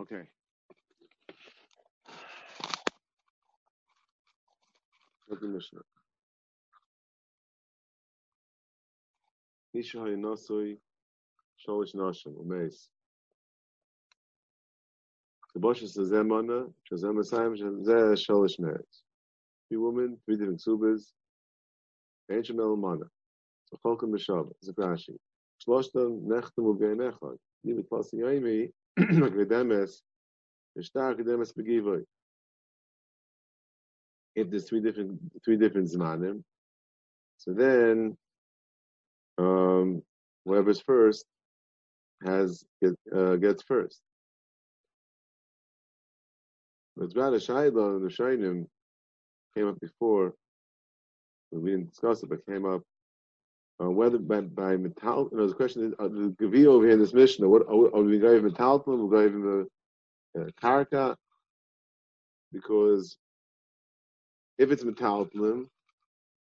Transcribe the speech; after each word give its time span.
Okay. 0.00 0.22
Look 5.28 5.42
at 5.42 5.48
Mishnah. 5.48 5.80
Isha 9.74 9.98
Hayanasui 9.98 10.78
Sholish 11.68 11.94
Nashim 11.94 12.34
Umeis. 12.34 12.88
The 15.52 15.60
Bosch 15.60 15.80
says 15.80 16.10
Zemana, 16.10 16.72
Shazem 16.90 17.18
Asayim, 17.18 17.60
Shazem 17.60 18.16
Sholish 18.16 18.58
Meretz. 18.58 19.02
Three 19.68 19.76
women, 19.76 20.16
three 20.24 20.38
different 20.38 20.62
subas, 20.66 21.12
Ancient 22.32 22.58
Melamana. 22.58 23.04
So 23.68 23.78
Cholkim 23.84 24.14
B'Shabbat, 24.14 24.54
Zakrashi. 24.64 25.16
Shloshtam 25.62 26.22
Nechtem 26.22 26.64
Ugein 26.64 27.12
Echad. 27.12 27.36
Nimi 27.66 27.84
Klasi 27.86 28.14
Yaimi, 28.14 28.70
Gedemes, 28.98 30.02
Ishtar 30.78 31.14
Gedemes 31.14 31.52
Begivoy. 31.54 32.02
If 34.34 34.50
there's 34.50 34.68
three 34.68 34.80
different 34.80 35.18
three 35.44 35.56
different 35.56 35.90
zmanim, 35.90 36.42
so 37.38 37.52
then 37.52 38.16
um, 39.38 40.02
whoever's 40.44 40.80
first 40.80 41.26
has 42.24 42.64
get, 42.82 42.94
uh, 43.14 43.36
gets 43.36 43.62
first. 43.64 44.00
But 46.96 47.10
Zvada 47.10 47.36
Shaila 47.36 47.96
and 47.96 48.04
the 48.04 48.14
Shainim 48.14 48.66
came 49.56 49.68
up 49.68 49.80
before. 49.80 50.34
We 51.52 51.70
didn't 51.70 51.90
discuss 51.90 52.22
it, 52.22 52.28
but 52.28 52.46
came 52.46 52.64
up 52.66 52.82
uh, 53.80 53.90
whether 53.90 54.18
by, 54.18 54.40
by 54.40 54.76
metal. 54.76 55.28
You 55.32 55.38
know, 55.38 55.46
the 55.46 55.54
question 55.54 55.84
is 55.84 55.94
uh, 55.98 56.08
the 56.08 56.34
Gavi 56.40 56.66
over 56.66 56.84
here 56.84 56.94
in 56.94 57.00
this 57.00 57.14
Mishnah. 57.14 57.48
What 57.48 57.62
are 57.68 58.02
we, 58.02 58.18
going 58.18 58.42
to 58.42 58.48
metal? 58.48 58.82
We're 58.86 59.28
going 59.28 59.32
to 59.32 59.68
the 60.34 60.42
uh, 60.42 60.46
karka 60.62 61.16
because 62.52 63.16
if 64.58 64.70
it's 64.70 64.84
metalplim, 64.84 65.66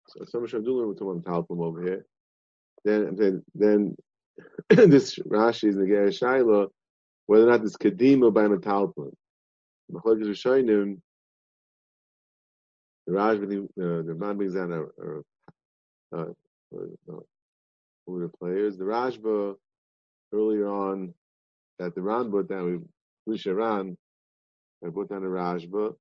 so 0.09 0.25
some 0.25 0.43
much 0.43 0.53
I'm 0.53 0.65
doing 0.65 0.89
with 0.89 0.99
metalplim 0.99 1.63
over 1.63 1.83
here. 1.83 2.07
Then 2.85 3.15
then 3.17 3.45
then 3.55 3.97
this 4.69 5.19
Rashi 5.19 5.69
is 5.69 5.77
Negei 5.77 6.09
Shaila 6.09 6.69
whether 7.27 7.47
or 7.47 7.51
not 7.51 7.63
this 7.63 7.77
kedima 7.77 8.33
by 8.33 8.45
metalplim. 8.45 9.13
Machlokes 9.93 10.25
Rishonim, 10.25 10.99
the 13.07 13.13
Raj, 13.13 13.39
the 13.39 13.69
the 13.77 14.15
man 14.19 14.37
brings 14.37 14.55
down 14.55 14.73
a, 14.73 14.83
uh, 14.83 16.25
who 16.25 16.35
the 18.21 18.31
players. 18.39 18.77
The 18.79 18.85
Rashba 18.85 19.55
earlier 20.35 20.69
on 20.69 21.15
that 21.79 21.95
the 21.95 22.03
Ran 22.03 22.31
put 22.31 22.49
down, 22.49 22.87
we 23.27 23.41
Ran, 23.47 23.97
I 24.85 24.91
put 24.91 25.11
down 25.11 25.23
the 25.23 25.29
Rashba 25.29 25.95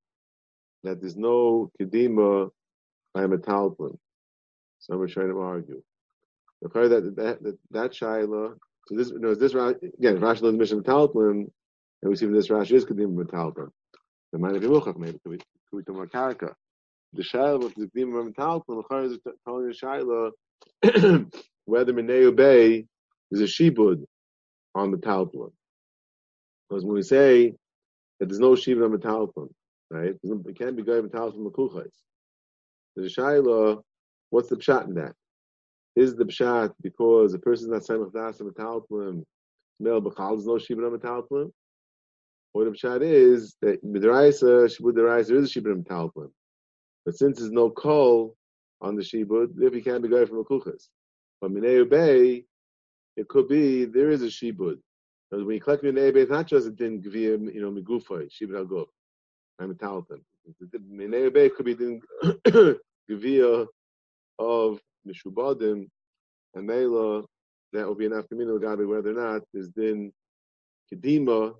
that 0.83 1.01
there's 1.01 1.15
no 1.17 1.71
kedima 1.79 2.49
by 3.13 3.25
metalplim. 3.25 3.97
So 4.79 4.97
we're 4.97 5.07
trying 5.07 5.29
to 5.29 5.39
argue. 5.39 5.81
The 6.61 6.69
that 6.89 7.15
that 7.15 7.43
that, 7.43 7.57
that 7.71 7.91
shaila. 7.91 8.55
So 8.87 8.95
this 8.95 9.11
no 9.11 9.35
this 9.35 9.53
again 9.53 10.19
Rashi 10.19 10.41
learns 10.41 10.57
Mishnah 10.57 10.81
metalplim, 10.81 11.31
and 11.31 11.51
we 12.09 12.15
see 12.15 12.25
from 12.25 12.35
this 12.35 12.47
Rashi 12.49 12.73
is 12.73 12.85
kedima 12.85 13.15
metalplim. 13.25 13.69
The 14.33 14.39
mind 14.39 14.57
of 14.57 14.63
Yemuchach 14.63 14.97
maybe 14.97 15.19
could 15.23 15.31
we 15.31 15.37
could 15.37 15.45
we 15.73 15.83
talk 15.83 15.95
about 15.95 16.11
karaka. 16.11 16.53
The 17.13 17.23
shaila 17.23 17.63
with 17.63 17.75
the 17.75 17.87
kedima 17.87 18.31
metalplim. 18.33 18.83
The 18.89 18.97
is 19.03 19.19
telling 19.45 19.67
the 19.67 19.73
shaila 19.75 20.31
whether 21.65 21.93
Mineu 21.93 22.35
Bay 22.35 22.85
is 23.31 23.41
a 23.41 23.45
shibud 23.45 24.03
on 24.75 24.93
metalplim. 24.93 25.51
Because 26.69 26.83
when 26.83 26.95
we 26.95 27.03
say 27.03 27.53
that 28.19 28.27
there's 28.27 28.39
no 28.39 28.51
shibud 28.51 28.85
on 28.85 28.97
metalplim, 28.97 29.49
right? 29.89 30.15
It 30.23 30.57
can't 30.57 30.75
be 30.75 30.83
going 30.83 31.07
metalplim 31.07 31.49
mekuchais. 31.51 31.91
The 32.95 33.03
shaila, 33.03 33.81
what's 34.29 34.49
the 34.49 34.57
pshat 34.57 34.87
in 34.87 34.95
that? 34.95 35.13
Is 35.95 36.15
the 36.15 36.25
pshat 36.25 36.73
because 36.81 37.31
the 37.31 37.39
person 37.39 37.67
is 37.67 37.71
not 37.71 37.85
saying 37.85 38.09
das 38.13 38.39
and 38.39 38.53
metalplim, 38.53 39.23
male 39.79 40.01
b'chal, 40.01 40.31
there's 40.31 40.45
no 40.45 40.53
shibud 40.53 40.91
on 40.91 40.97
metalplim? 40.97 41.51
Or 42.53 42.65
the 42.65 42.71
pshat 42.71 43.01
is 43.01 43.55
that 43.61 43.83
midraisa 43.85 44.65
shibud 44.65 44.93
deraisa 44.93 45.31
is 45.37 45.55
a 45.55 45.59
shibud 45.59 45.71
on 45.71 45.83
metalplim, 45.83 46.31
but 47.05 47.17
since 47.17 47.39
there's 47.39 47.51
no 47.51 47.69
kol 47.69 48.35
on 48.81 48.95
the 48.95 49.01
shibud, 49.01 49.61
if 49.61 49.73
he 49.73 49.81
can't 49.81 50.01
be 50.01 50.09
going 50.09 50.27
from 50.27 50.43
mekuchais. 50.43 50.87
But 51.39 51.51
Mineu 51.51 51.89
Bay, 51.89 52.45
it 53.15 53.27
could 53.27 53.47
be 53.47 53.85
there 53.85 54.09
is 54.09 54.21
a 54.23 54.27
shibud. 54.27 54.77
Because 55.29 55.45
when 55.45 55.55
you 55.55 55.61
collect 55.61 55.83
Mineu 55.83 56.13
Bay, 56.13 56.21
it's 56.21 56.31
not 56.31 56.47
just 56.47 56.67
a 56.67 56.71
din 56.71 57.01
gvia, 57.01 57.53
you 57.53 57.61
know, 57.61 57.71
migufay, 57.71 58.29
shibud 58.29 58.57
al 58.57 58.87
I'm 59.59 59.71
a 59.71 59.73
talton. 59.75 60.21
Mineu 60.91 61.33
Bay 61.33 61.49
could 61.49 61.65
be 61.65 61.75
din 61.75 62.01
gvia 63.09 63.67
of 64.39 64.81
mishubadim, 65.07 65.87
and 66.55 66.67
Mela, 66.67 67.23
that 67.73 67.87
will 67.87 67.95
be 67.95 68.05
enough 68.05 68.29
me 68.31 68.45
to 68.45 68.59
gabi 68.59 68.87
whether 68.87 69.11
or 69.11 69.13
not 69.13 69.43
there's 69.53 69.69
din 69.69 70.11
kedima 70.91 71.53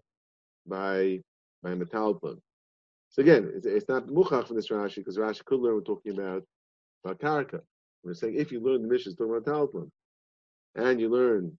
by 0.68 1.20
by 1.64 1.74
metalton. 1.74 2.38
So 3.10 3.22
again, 3.22 3.52
it's, 3.54 3.66
it's 3.66 3.90
not 3.90 4.08
muchach 4.08 4.48
from 4.48 4.56
this 4.56 4.70
Rashi 4.70 4.98
because 4.98 5.18
Rashi 5.18 5.44
could 5.46 5.60
learn 5.60 5.76
we're 5.76 5.82
talking 5.82 6.14
about 6.14 6.44
about 7.04 7.20
karaka. 7.20 7.62
We're 8.04 8.14
saying 8.14 8.36
if 8.36 8.52
you 8.52 8.60
learn 8.60 8.82
the 8.82 8.88
Mishnah 8.88 9.14
talking 9.14 9.36
about 9.36 9.46
Talmud, 9.46 9.92
and 10.76 11.00
you 11.00 11.10
learn 11.10 11.58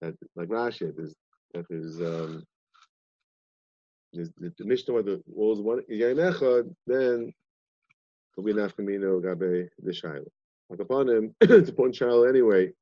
that, 0.00 0.14
like 0.36 0.48
Rashi, 0.48 0.92
there's, 0.94 1.14
that 1.54 1.64
there's, 1.70 2.00
um, 2.00 2.44
there's 4.12 4.30
the, 4.38 4.52
the 4.58 4.64
Mishnah 4.64 5.02
the 5.02 5.22
walls 5.26 5.60
one 5.60 5.80
Echad, 5.90 6.74
then 6.86 7.32
will 8.36 8.44
be 8.44 8.50
enough 8.50 8.76
Kamino 8.76 9.22
Gabe 9.22 9.68
the 9.82 9.92
Shaila. 9.92 10.26
Like 10.68 10.80
upon 10.80 11.08
him, 11.08 11.34
it's 11.40 11.70
a 11.70 11.72
point 11.72 11.94
Shaila 11.94 12.28
anyway. 12.28 12.72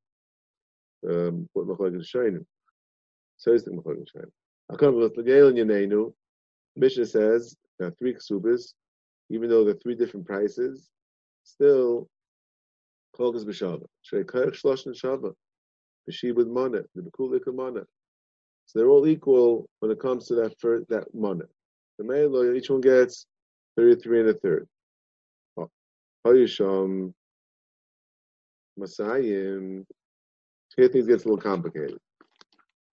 Um, 1.09 1.49
what 1.53 1.67
Machlokes 1.67 2.07
Shainim. 2.07 2.45
Says 3.39 3.65
the 3.65 3.73
Machlokes 3.73 4.09
Shainim. 4.17 4.31
Akam 4.71 5.05
and 5.05 5.71
Yanenu, 5.71 6.13
Mishnah 6.77 7.07
says 7.07 7.57
are 7.81 7.91
three 7.91 8.15
ksubas, 8.15 8.75
even 9.29 9.51
though 9.51 9.65
they're 9.65 9.75
three 9.75 9.97
different 9.97 10.27
prices, 10.27 10.89
still 11.45 12.09
Kolgas 13.17 13.45
b'shava. 13.45 13.85
Shrei 14.05 14.25
kaich 14.25 14.61
shlosh 14.61 14.87
neshava. 14.87 15.33
B'shibud 16.09 16.49
mana. 16.49 16.83
The 16.95 17.03
b'kulik 17.03 17.53
mana. 17.55 17.85
So 18.67 18.79
they're 18.79 18.89
all 18.89 19.07
equal 19.07 19.69
when 19.81 19.91
it 19.91 20.01
comes 20.01 20.29
to 20.29 20.35
that 20.37 20.59
first, 20.59 20.89
that 20.89 21.13
mana. 21.15 21.45
The 21.99 22.05
male, 22.05 22.55
each 22.55 22.71
one 22.71 22.81
gets 22.81 23.27
33 23.77 24.21
and 24.21 24.29
a 24.31 24.35
third. 24.35 24.69
Hayisham 26.27 27.13
Masayim. 28.79 29.85
Here 30.77 30.89
things 30.89 31.07
gets 31.07 31.25
a 31.25 31.29
little 31.29 31.43
complicated. 31.43 31.99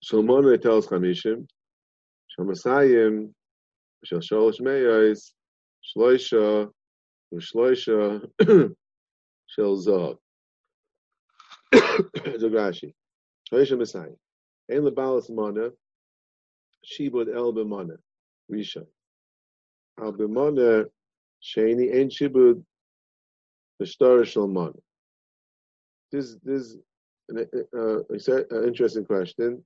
Shalmona 0.04 0.62
tells 0.62 0.88
Chamishim. 0.88 1.48
Shamasayim. 2.38 3.32
Shal 4.04 4.20
Shalosh 4.20 4.62
Meyos. 4.62 5.32
Shloisha. 5.96 6.70
Shloisha. 7.40 8.28
Shel 9.48 9.78
Zav. 9.78 10.18
Zogashi. 11.74 12.94
Hoisha 13.52 13.78
Messiah. 13.78 14.16
Ein 14.72 14.82
lebalas 14.82 15.30
mana. 15.30 15.70
Shibud 16.86 17.34
el 17.34 17.54
b'mana. 17.54 17.98
Risha. 18.52 18.86
Al 20.02 20.14
b'mana. 20.14 20.86
Sheni 21.44 21.94
ein 21.96 22.10
shibud. 22.10 22.64
B'shtar 23.82 24.26
shel 24.26 24.48
mana. 24.48 24.74
This, 26.12 26.36
this 26.44 26.78
an 27.30 27.48
uh, 27.76 28.64
interesting 28.66 29.06
question. 29.06 29.64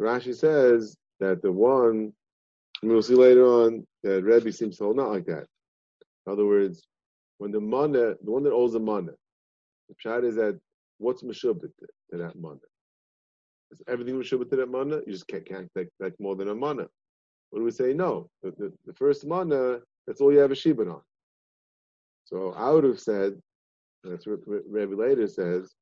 Rashi 0.00 0.34
says 0.34 0.96
that 1.20 1.42
the 1.42 1.50
one, 1.50 2.12
and 2.82 2.90
we'll 2.90 3.02
see 3.02 3.14
later 3.14 3.46
on, 3.46 3.86
that 4.02 4.22
Rebbe 4.22 4.52
seems 4.52 4.78
to 4.78 4.84
hold 4.84 4.96
not 4.96 5.10
like 5.10 5.26
that. 5.26 5.46
In 6.26 6.32
other 6.32 6.46
words, 6.46 6.82
when 7.38 7.52
the 7.52 7.60
mana, 7.60 8.14
the 8.22 8.30
one 8.30 8.42
that 8.44 8.52
owes 8.52 8.72
the 8.72 8.80
mana, 8.80 9.12
the 9.88 9.94
pshat 9.94 10.24
is 10.24 10.34
that 10.36 10.58
what's 10.98 11.22
meshubit 11.22 11.70
to 12.10 12.18
that 12.18 12.34
mana? 12.36 12.58
Is 13.70 13.82
everything 13.88 14.16
meshubit 14.16 14.50
to 14.50 14.56
that 14.56 14.70
mana? 14.70 15.00
You 15.06 15.12
just 15.12 15.28
can't, 15.28 15.46
can't 15.46 15.70
take, 15.76 16.20
more 16.20 16.34
than 16.36 16.48
a 16.48 16.54
mana. 16.54 16.86
What 17.50 17.60
do 17.60 17.64
we 17.64 17.70
say? 17.70 17.92
No, 17.92 18.28
the, 18.42 18.50
the, 18.52 18.72
the 18.86 18.94
first 18.94 19.26
mana, 19.26 19.78
that's 20.06 20.20
all 20.20 20.32
you 20.32 20.38
have 20.38 20.50
a 20.50 20.54
shibud 20.54 20.92
on. 20.92 21.00
So 22.24 22.52
I 22.56 22.70
would 22.70 22.84
have 22.84 23.00
said, 23.00 23.40
that's 24.02 24.26
what 24.26 24.40
Rabbi 24.46 24.94
later 24.94 25.28
says, 25.28 25.72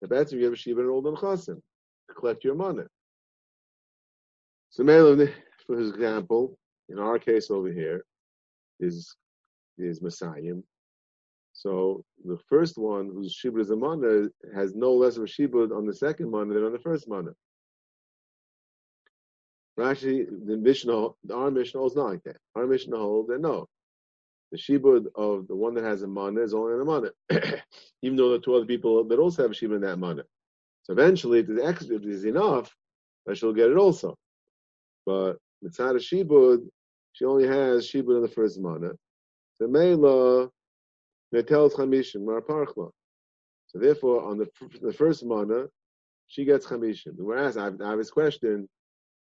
that 0.00 0.10
that's 0.10 0.32
if 0.32 0.38
you 0.38 0.44
have 0.44 0.54
a 0.54 0.56
shibud 0.56 0.80
and 0.80 0.90
old 0.90 1.06
on 1.06 1.16
chasim, 1.16 1.56
to 1.56 2.14
collect 2.14 2.44
your 2.44 2.54
mana. 2.54 2.86
So, 4.70 4.84
for 5.66 5.80
example, 5.80 6.56
in 6.88 6.98
our 6.98 7.18
case 7.18 7.50
over 7.50 7.72
here, 7.72 8.04
is 8.80 9.16
is 9.78 10.02
Messiah. 10.02 10.54
So 11.52 12.04
the 12.24 12.38
first 12.48 12.78
one, 12.78 13.10
whose 13.12 13.36
shibud 13.36 13.60
is 13.60 13.70
a 13.70 13.76
mana, 13.76 14.28
has 14.54 14.74
no 14.74 14.92
less 14.94 15.16
of 15.16 15.24
a 15.24 15.26
shibud 15.26 15.76
on 15.76 15.86
the 15.86 15.94
second 15.94 16.30
mana 16.30 16.54
than 16.54 16.64
on 16.64 16.72
the 16.72 16.78
first 16.78 17.08
mana. 17.08 17.30
Rashi, 19.78 20.26
the 20.46 20.56
Mishnah, 20.56 21.08
our 21.32 21.50
Mishnah 21.50 21.84
is 21.84 21.96
not 21.96 22.06
like 22.06 22.22
that. 22.24 22.36
Our 22.54 22.66
Mishnah 22.66 22.96
holds 22.96 23.28
that 23.28 23.40
no, 23.40 23.68
the 24.50 24.58
shibud 24.58 25.06
of 25.14 25.46
the 25.46 25.54
one 25.54 25.74
that 25.74 25.84
has 25.84 26.02
a 26.02 26.06
mana 26.06 26.40
is 26.40 26.54
only 26.54 26.74
on 26.74 26.80
a 26.80 26.84
mana, 26.84 27.10
even 28.02 28.16
though 28.16 28.32
the 28.32 28.38
two 28.38 28.54
other 28.54 28.66
people 28.66 29.04
that 29.04 29.18
also 29.18 29.42
have 29.42 29.50
a 29.50 29.54
shibud 29.54 29.76
in 29.76 29.82
that 29.82 29.98
mana. 29.98 30.24
So 30.84 30.92
eventually, 30.92 31.40
if 31.40 31.46
the 31.46 31.64
extra 31.64 31.96
if 31.96 32.02
there's 32.02 32.24
enough, 32.24 32.74
I 33.28 33.34
shall 33.34 33.52
get 33.52 33.70
it 33.70 33.76
also. 33.76 34.16
But 35.04 35.34
mitzvah 35.60 35.94
shibud, 35.94 36.68
she 37.12 37.24
only 37.24 37.46
has 37.46 37.86
shibud 37.88 38.16
in 38.16 38.22
the 38.22 38.28
first 38.28 38.58
mana. 38.60 38.92
The 39.60 39.68
mela 39.68 40.50
netel 41.34 41.72
chamishim 41.72 42.24
mar. 42.24 42.42
So 43.66 43.78
therefore, 43.78 44.22
on 44.24 44.38
the 44.38 44.48
the 44.80 44.92
first 44.92 45.24
mana, 45.24 45.66
she 46.26 46.44
gets 46.44 46.66
chamishim. 46.66 47.14
Whereas 47.16 47.56
I 47.56 47.64
have, 47.64 47.78
this 47.78 48.10
question, 48.10 48.68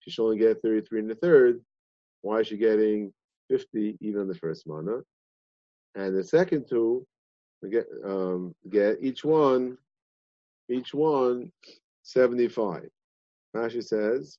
she 0.00 0.10
should 0.10 0.25
only 0.25 0.38
get 0.38 0.62
33 0.62 1.00
in 1.00 1.08
the 1.08 1.14
third. 1.14 1.60
Why 2.22 2.40
is 2.40 2.48
she 2.48 2.56
getting 2.56 3.12
50 3.50 3.96
even 4.00 4.22
on 4.22 4.28
the 4.28 4.34
first 4.34 4.66
mana? 4.66 4.98
And 5.94 6.16
the 6.16 6.25
second 6.25 6.66
two 6.69 7.06
get 7.70 7.86
um, 8.04 8.54
get 8.70 8.98
each 9.00 9.25
one, 9.25 9.78
each 10.69 10.94
one 10.94 11.50
75. 12.02 12.88
Rashi 13.56 13.82
says, 13.82 14.38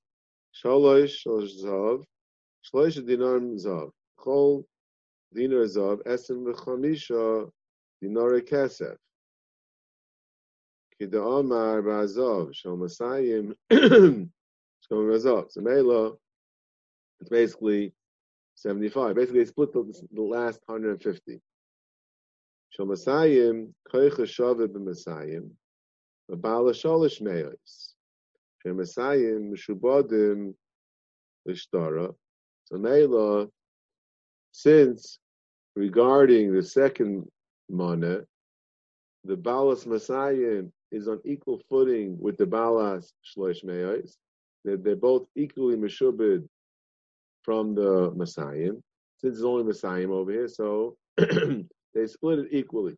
Shalosh 0.64 1.26
shalosh 1.26 1.64
zav, 1.64 2.04
shlosh 2.66 3.06
dinar 3.06 3.40
zav, 3.58 3.90
chol 4.20 4.64
dinar 5.34 5.66
zav, 5.68 6.02
esim 6.06 6.46
v'chamisha 6.46 7.52
dinar 8.02 8.42
kesef. 8.42 8.98
Kida 11.00 11.40
Amar 11.40 11.82
Bazav 11.82 12.54
Shal 12.54 12.76
Masayim 12.76 13.56
Shal 13.72 14.98
Razav. 14.98 15.50
So 15.50 15.62
Mela, 15.62 16.14
it's 17.22 17.30
basically 17.30 17.94
75. 18.56 19.16
Basically, 19.16 19.40
they 19.40 19.46
split 19.46 19.72
the, 19.72 20.08
the 20.12 20.22
last 20.22 20.60
150. 20.66 21.40
Shal 22.72 22.86
Masayim 22.86 23.74
Koicha 23.92 24.26
Shavah 24.26 24.68
B'Masayim 24.68 25.50
Babala 26.30 26.74
Shalish 26.74 27.22
Meos. 27.22 27.94
Shal 28.62 28.74
Masayim 28.74 29.54
Meshubadim 29.54 30.54
So 31.48 32.78
Mela, 32.78 33.48
since 34.62 35.20
regarding 35.78 36.54
the 36.54 36.62
second 36.62 37.26
mana, 37.70 38.20
the 39.24 39.38
Balas 39.38 39.86
Masayim 39.86 40.70
is 40.92 41.08
on 41.08 41.22
equal 41.24 41.62
footing 41.70 42.18
with 42.20 42.36
the 42.36 42.46
Balas 42.46 43.14
Shlosh 43.24 43.64
Meos. 43.64 44.18
They're, 44.66 44.76
they're 44.76 44.98
both 44.98 45.28
equally 45.38 45.78
Meshubid 45.78 46.46
from 47.44 47.74
the 47.74 48.12
Masayim. 48.12 48.82
Since 49.20 49.38
it's 49.38 49.44
only 49.44 49.64
Masayim 49.64 50.10
over 50.10 50.32
here, 50.32 50.50
so 50.50 50.98
they 51.18 52.08
split 52.08 52.40
it 52.40 52.48
equally. 52.52 52.96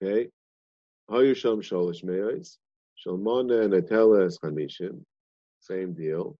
Okay? 0.00 0.28
Hayusham 1.10 1.58
Sholosh 1.58 2.04
Meos. 2.04 2.58
Shalmana 3.04 3.64
and 3.64 3.72
Ateles 3.72 4.38
Chamishim. 4.38 5.02
Same 5.58 5.94
deal. 5.94 6.36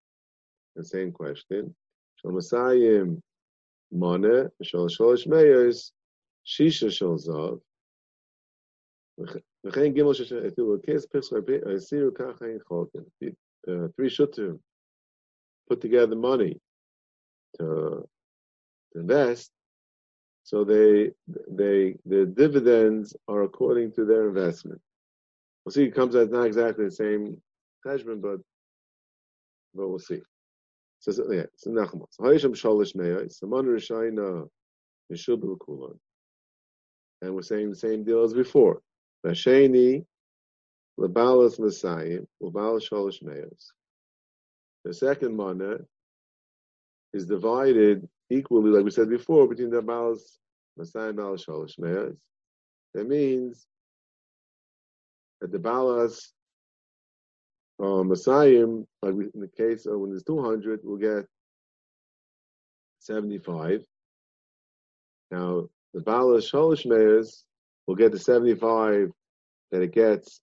The 0.77 0.85
same 0.85 1.11
question. 1.11 1.75
Shalmasayim 2.24 3.22
Mana, 3.92 4.52
Shal 4.62 4.88
Sholosh 4.88 5.28
Meos. 5.28 5.92
Shisha 6.46 6.92
Shal 6.92 7.18
Zav. 7.18 7.60
וכן 9.64 9.94
גימל 9.94 10.14
שתראו, 10.14 10.76
כס 10.84 11.06
פרס 11.06 11.34
הסירו 11.76 12.14
ככה 12.14 12.46
אין 12.46 12.60
חולקים. 12.64 13.04
Three 13.68 14.10
shutim 14.10 14.60
put 15.68 15.82
together 15.82 16.16
money 16.16 16.60
to, 17.58 18.08
to 18.94 19.00
invest, 19.00 19.52
so 20.44 20.64
they 20.64 21.12
they 21.48 21.96
the 22.06 22.26
dividends 22.26 23.16
are 23.28 23.44
according 23.44 23.92
to 23.94 24.06
their 24.06 24.28
investment. 24.28 24.82
We'll 25.64 25.74
see. 25.74 25.86
It 25.86 25.96
comes 25.96 26.16
out 26.16 26.30
not 26.30 26.46
exactly 26.46 26.86
the 26.86 26.92
same 26.92 27.42
judgment, 27.84 28.22
but 28.22 28.40
but 29.74 29.88
we'll 29.88 30.00
see. 30.00 30.22
So 31.01 31.13
yeah, 31.33 31.47
so 31.57 31.71
Nachmas. 31.71 32.19
Hayisham 32.21 32.53
shalish 32.53 32.95
meyos. 32.95 33.33
Saman 33.33 33.65
rishayna 33.65 34.47
yeshub 35.11 35.59
kulan. 35.59 35.99
And 37.23 37.35
we're 37.35 37.43
saying 37.43 37.71
the 37.71 37.77
same 37.77 38.05
deal 38.05 38.23
as 38.23 38.35
before. 38.35 38.83
Vasheni 39.25 40.05
lebalas 40.99 41.59
Messiah, 41.59 42.21
lebalas 42.43 42.89
shalish 42.91 43.23
meyos. 43.23 43.69
The 44.85 44.93
second 44.93 45.35
mana 45.35 45.79
is 47.15 47.25
divided 47.25 48.07
equally, 48.29 48.71
like 48.71 48.85
we 48.85 48.91
said 48.91 49.09
before, 49.09 49.49
between 49.49 49.71
the 49.71 49.81
balas 49.81 50.39
Messiah 50.77 51.09
and 51.09 51.17
balas 51.17 51.47
shalish 51.47 51.79
meyos. 51.79 52.17
That 52.93 53.09
means 53.09 53.67
that 55.41 55.51
the 55.51 55.59
balas 55.59 56.35
Um, 57.81 58.09
Messiah, 58.09 58.67
like 59.03 59.15
in 59.15 59.41
the 59.41 59.51
case 59.57 59.87
of 59.87 59.99
when 59.99 60.11
there's 60.11 60.23
200, 60.25 60.81
we'll 60.83 60.99
get 60.99 61.27
75. 62.99 63.83
Now, 65.31 65.69
the 65.95 66.01
balas 66.01 66.51
shalish 66.51 66.85
meyos 66.85 67.45
will 67.87 67.95
get 67.95 68.13
the 68.13 68.19
75 68.19 69.11
that 69.71 69.83
it 69.83 69.95
gets 69.95 70.41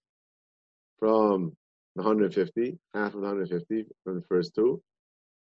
from 1.00 1.56
the 1.96 2.02
150, 2.02 2.78
half 2.96 3.14
of 3.14 3.22
the 3.22 3.28
150 3.28 3.86
from 4.04 4.16
the 4.16 4.26
first 4.28 4.56
two. 4.56 4.82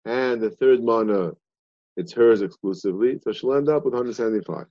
And 0.06 0.42
the 0.42 0.52
third 0.52 0.82
mana, 0.84 1.32
it's 1.98 2.14
hers 2.14 2.42
exclusively, 2.42 3.20
so 3.22 3.34
she'll 3.34 3.56
end 3.56 3.68
up 3.68 3.84
with 3.84 3.94
175. 3.94 4.68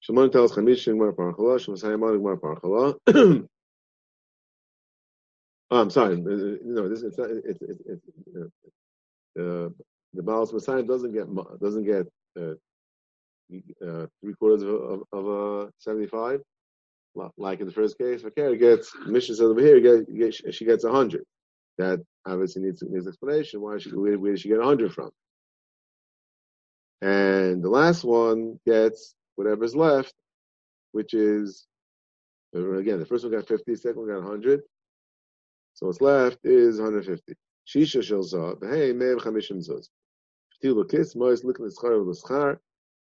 Shimon 0.00 0.30
tells 0.30 0.52
Chamishin 0.52 0.92
Gemara 0.92 1.14
Parchala, 1.14 1.58
Gemara 2.18 2.36
Parchala. 2.36 3.48
Oh, 5.70 5.80
I'm 5.80 5.90
sorry. 5.90 6.16
No, 6.16 6.88
this 6.88 7.02
it's 7.02 7.18
not. 7.18 7.30
It's 7.30 7.60
it's 7.62 7.80
it's 7.86 8.52
uh, 9.38 9.68
the 10.14 10.22
Baal 10.22 10.48
Messiah 10.52 10.82
doesn't 10.82 11.12
get 11.12 11.26
doesn't 11.60 11.84
get 11.84 12.06
uh, 12.40 12.54
uh, 13.86 14.06
three 14.20 14.34
quarters 14.34 14.62
of, 14.62 14.70
of, 14.70 15.00
of 15.12 15.26
a 15.26 15.72
75. 15.78 16.40
Like 17.36 17.60
in 17.60 17.66
the 17.66 17.72
first 17.72 17.96
case, 17.96 18.24
okay, 18.24 18.56
gets 18.56 18.90
Mishnah 19.06 19.36
says 19.36 19.40
over 19.40 19.60
here, 19.60 19.80
get, 19.80 20.12
get, 20.16 20.54
she 20.54 20.64
gets 20.64 20.84
100. 20.84 21.22
That 21.78 22.00
obviously 22.26 22.62
needs, 22.62 22.82
needs 22.82 23.06
explanation. 23.06 23.60
Why 23.60 23.78
she, 23.78 23.90
where, 23.90 24.18
where 24.18 24.32
did 24.32 24.40
she 24.40 24.48
get 24.48 24.58
100 24.58 24.92
from? 24.92 25.10
And 27.02 27.62
the 27.62 27.68
last 27.68 28.02
one 28.02 28.58
gets 28.66 29.14
whatever's 29.36 29.76
left, 29.76 30.12
which 30.92 31.14
is, 31.14 31.66
again, 32.52 32.98
the 32.98 33.06
first 33.06 33.24
one 33.24 33.32
got 33.32 33.46
50, 33.46 33.74
the 33.74 33.92
one 33.94 34.08
got 34.08 34.22
100. 34.22 34.62
So 35.74 35.86
what's 35.86 36.00
left 36.00 36.38
is 36.44 36.80
150. 36.80 37.34
Shisha 37.66 38.02
shel 38.02 38.22
zav, 38.22 38.62
hey, 38.62 38.92
may 38.92 39.06
mev 39.06 39.18
chamishim 39.18 39.58
zuz. 39.58 39.88
Ftilu 40.62 40.88
kis, 40.88 41.16
mois 41.16 41.42
likin 41.42 41.68
eschar 41.68 41.98
v'leschar, 41.98 42.58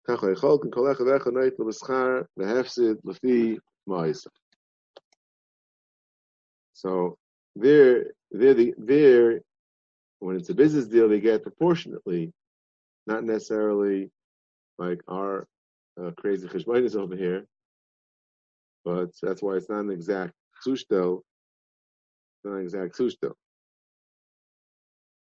tacho 0.07 0.35
echol, 0.35 0.61
kin 0.61 0.71
kolech 0.71 0.97
avecha 0.97 1.27
noit 1.27 1.55
the 1.55 2.23
v'hefsid 2.39 2.97
l'fi 3.03 3.59
moisa. 3.87 4.29
So 6.73 7.17
there, 7.55 8.05
there, 8.31 8.53
the, 8.55 8.73
there, 8.77 9.41
when 10.19 10.35
it's 10.35 10.49
a 10.49 10.55
business 10.55 10.87
deal, 10.87 11.09
they 11.09 11.19
get 11.19 11.43
proportionately, 11.43 12.33
not 13.05 13.23
necessarily 13.23 14.09
like 14.79 15.01
our 15.07 15.47
uh, 16.01 16.11
crazy 16.17 16.47
is 16.47 16.95
over 16.95 17.15
here, 17.15 17.45
but 18.83 19.09
that's 19.21 19.43
why 19.43 19.55
it's 19.55 19.69
not 19.69 19.81
an 19.81 19.91
exact 19.91 20.33
zushtel 20.65 21.21
it's 22.37 22.45
not 22.45 22.55
an 22.55 22.61
exact 22.61 22.97
sushtel. 22.97 23.33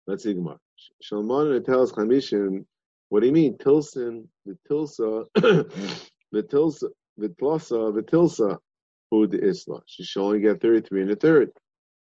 Let's 0.06 0.24
see 0.24 0.34
Gemara. 0.34 0.58
Shalman 1.02 1.64
tells 1.64 1.92
Chamishin 1.92 2.66
what 3.14 3.20
do 3.20 3.26
you 3.26 3.32
mean? 3.32 3.56
Tilson, 3.58 4.28
the 4.44 4.58
Tilsa, 4.68 5.24
the 5.34 6.42
Tilsa, 6.42 6.88
the 7.16 7.28
Tlasa, 7.28 7.94
the 7.94 8.02
Tilsa, 8.02 8.58
who 9.10 9.28
the 9.28 9.38
Isla. 9.38 9.82
She 9.86 10.02
should 10.02 10.22
only 10.22 10.40
get 10.40 10.60
33 10.60 11.02
and 11.02 11.12
a 11.12 11.16
third. 11.16 11.52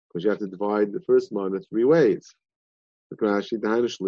Because 0.08 0.24
you 0.24 0.30
have 0.30 0.40
to 0.40 0.46
divide 0.46 0.92
the 0.92 1.00
first 1.06 1.32
mana 1.32 1.60
three 1.60 1.84
ways. 1.84 2.34
Because 3.10 3.48
Seves, 3.48 4.00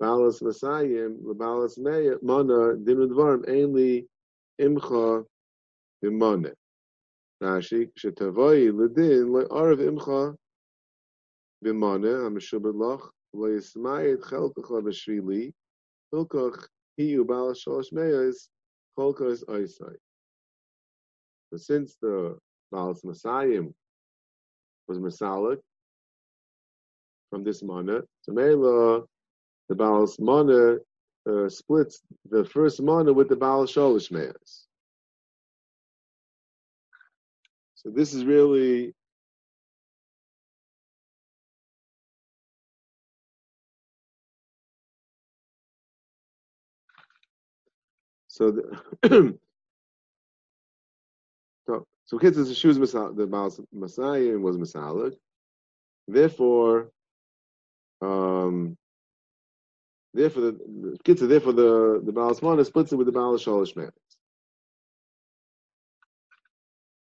Balas 0.00 0.40
Masayim, 0.40 1.16
Balas 1.34 1.78
Mana, 1.78 2.76
Dinu 2.76 3.08
Dvarm, 3.08 3.48
Ainli, 3.48 4.06
Imcha, 4.60 5.24
Bimane. 6.04 6.52
Rashi, 7.42 7.90
Shetavoi, 7.98 8.72
Ledin, 8.72 9.28
Le'arav 9.28 9.78
Imcha, 9.78 10.36
loch 11.62 13.12
lo 13.34 13.48
yismayit 13.48 14.22
chelkacha 14.22 14.82
b'shvili 14.82 15.52
hilkach 16.12 16.68
hiyu 16.98 17.26
bal 17.26 17.52
shalosh 17.52 17.92
meyos 17.92 18.48
cholkas 18.96 19.44
oisai. 19.46 19.96
But 21.50 21.60
since 21.60 21.96
the 22.00 22.38
Balas 22.70 23.04
Messiah 23.04 23.62
was 24.86 24.98
Masalik 24.98 25.58
from 27.30 27.44
this 27.44 27.62
mana, 27.62 28.02
so 28.22 28.32
Mela, 28.32 29.02
the 29.68 29.74
Balas 29.74 30.18
mana 30.18 30.76
uh, 31.28 31.48
splits 31.48 32.00
the 32.30 32.44
first 32.44 32.82
mana 32.82 33.12
with 33.12 33.28
the 33.28 33.36
Balas 33.36 33.72
Sholish 33.72 34.10
Meas. 34.10 34.67
So 37.78 37.90
this 37.90 38.12
is 38.12 38.24
really 38.24 38.92
so 48.26 48.50
the 48.50 48.98
so 51.66 51.86
so 52.06 52.18
kids 52.18 52.36
is 52.36 52.56
shoes 52.58 52.78
the 52.78 53.28
Baal 53.30 53.54
Messiah 53.72 54.36
was 54.38 54.56
Masalik. 54.56 55.14
Therefore, 56.08 56.90
um, 58.02 58.76
therefore 60.14 60.42
the, 60.42 60.52
the 60.52 60.98
kids 61.04 61.22
are 61.22 61.28
therefore 61.28 61.52
the 61.52 62.02
the 62.04 62.12
Baal 62.12 62.34
splits 62.64 62.92
it 62.92 62.96
with 62.96 63.06
the 63.06 63.12
Baal 63.12 63.38
Shalish 63.38 63.76
man. 63.76 63.92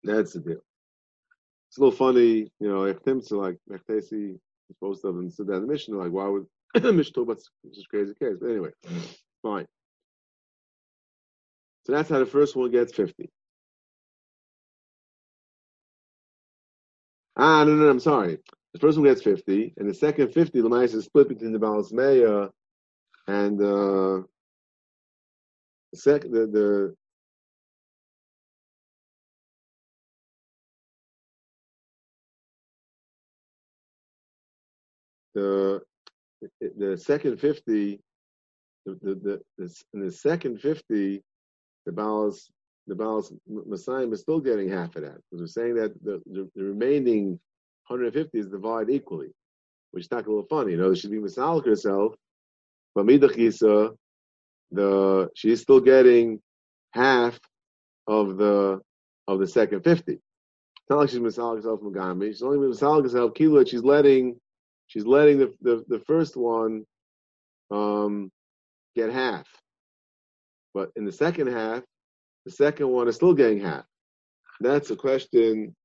That's 0.06 0.34
the 0.34 0.40
deal. 0.40 0.62
It's 1.70 1.78
a 1.78 1.82
little 1.82 1.98
funny, 1.98 2.52
you 2.60 2.70
know, 2.70 2.92
to 2.94 3.38
like 3.38 3.58
Mechtesi 3.70 4.36
is 4.36 4.40
supposed 4.68 5.02
to 5.02 5.08
have 5.08 5.16
that 5.16 5.54
in 5.56 5.62
the 5.62 5.68
Mishnah, 5.68 5.98
like 5.98 6.12
why 6.12 6.28
would 6.28 6.46
Mishnah 6.96 7.24
about 7.24 7.42
such 7.42 7.90
crazy 7.90 8.14
case? 8.14 8.38
But 8.40 8.52
anyway, 8.52 8.70
fine. 9.42 9.68
So 11.86 11.94
that's 11.94 12.10
how 12.10 12.20
the 12.20 12.26
first 12.26 12.56
one 12.56 12.72
gets 12.72 12.94
50. 12.94 13.30
Ah, 17.38 17.64
no, 17.64 17.76
no, 17.76 17.84
no 17.84 17.90
I'm 17.90 18.00
sorry. 18.00 18.38
The 18.74 18.80
first 18.80 18.98
one 18.98 19.08
gets 19.08 19.24
50, 19.24 19.74
and 19.78 19.90
the 19.90 19.94
second 19.94 20.34
50, 20.34 20.62
the 20.62 20.70
mice 20.70 20.94
is 20.94 21.06
split 21.06 21.30
between 21.30 21.52
the 21.54 21.60
balance 21.60 21.92
Maya 21.92 22.50
and 23.28 23.62
uh, 23.62 24.22
the 25.92 25.98
second, 25.98 26.32
the, 26.32 26.48
the 26.48 26.96
the 35.36 35.82
the 36.78 36.98
second 36.98 37.40
50 37.40 38.00
the 38.86 38.98
the, 39.02 39.42
the, 39.58 39.84
the 39.94 40.12
second 40.12 40.60
50 40.60 41.24
the 41.86 41.92
balance 41.92 42.50
the 42.88 42.96
balance 42.96 43.32
Messiah 43.48 44.08
is 44.10 44.22
still 44.22 44.40
getting 44.40 44.70
half 44.70 44.96
of 44.96 45.04
that 45.04 45.18
because 45.30 45.42
we're 45.42 45.48
saying 45.48 45.76
that 45.76 45.94
the, 46.04 46.22
the, 46.28 46.50
the 46.56 46.64
remaining 46.64 47.40
150 47.88 48.38
is 48.38 48.48
divided 48.48 48.94
equally, 48.94 49.30
which 49.92 50.06
is 50.06 50.12
not 50.12 50.26
a 50.26 50.30
little 50.30 50.46
funny. 50.50 50.72
You 50.72 50.78
know, 50.78 50.94
she 50.94 51.02
should 51.02 51.12
be 51.12 51.18
Masalik 51.18 51.66
herself, 51.66 52.14
but 52.94 53.06
Midachisa, 53.06 53.96
the 54.72 55.30
she's 55.36 55.62
still 55.62 55.80
getting 55.80 56.40
half 56.92 57.40
of 58.08 58.38
the 58.38 58.82
of 59.28 59.40
the 59.40 59.48
second 59.48 59.84
50. 59.84 60.14
It's 60.14 60.22
not 60.90 61.00
like 61.00 61.10
she's 61.10 61.20
Masalik 61.20 61.58
herself 61.58 61.80
from 61.80 61.94
Gami. 61.94 62.28
She's 62.28 62.44
only 62.44 62.60
Masalik 62.60 63.04
herself 63.04 63.34
Kila. 63.34 63.66
She's 63.66 63.84
letting 63.84 64.40
she's 64.88 65.06
letting 65.06 65.40
the, 65.40 65.54
the, 65.62 65.84
the 65.88 66.00
first 66.00 66.36
one 66.36 66.86
um, 67.72 68.32
get 68.96 69.12
half. 69.12 69.48
But 70.74 70.92
in 70.96 71.06
the 71.06 71.12
second 71.12 71.48
half, 71.48 71.84
the 72.46 72.52
second 72.52 72.90
one 72.90 73.08
is 73.08 73.16
still 73.16 73.34
getting 73.34 73.60
half. 73.60 73.86
That's 74.60 74.92
a 74.92 74.96
question 74.96 75.76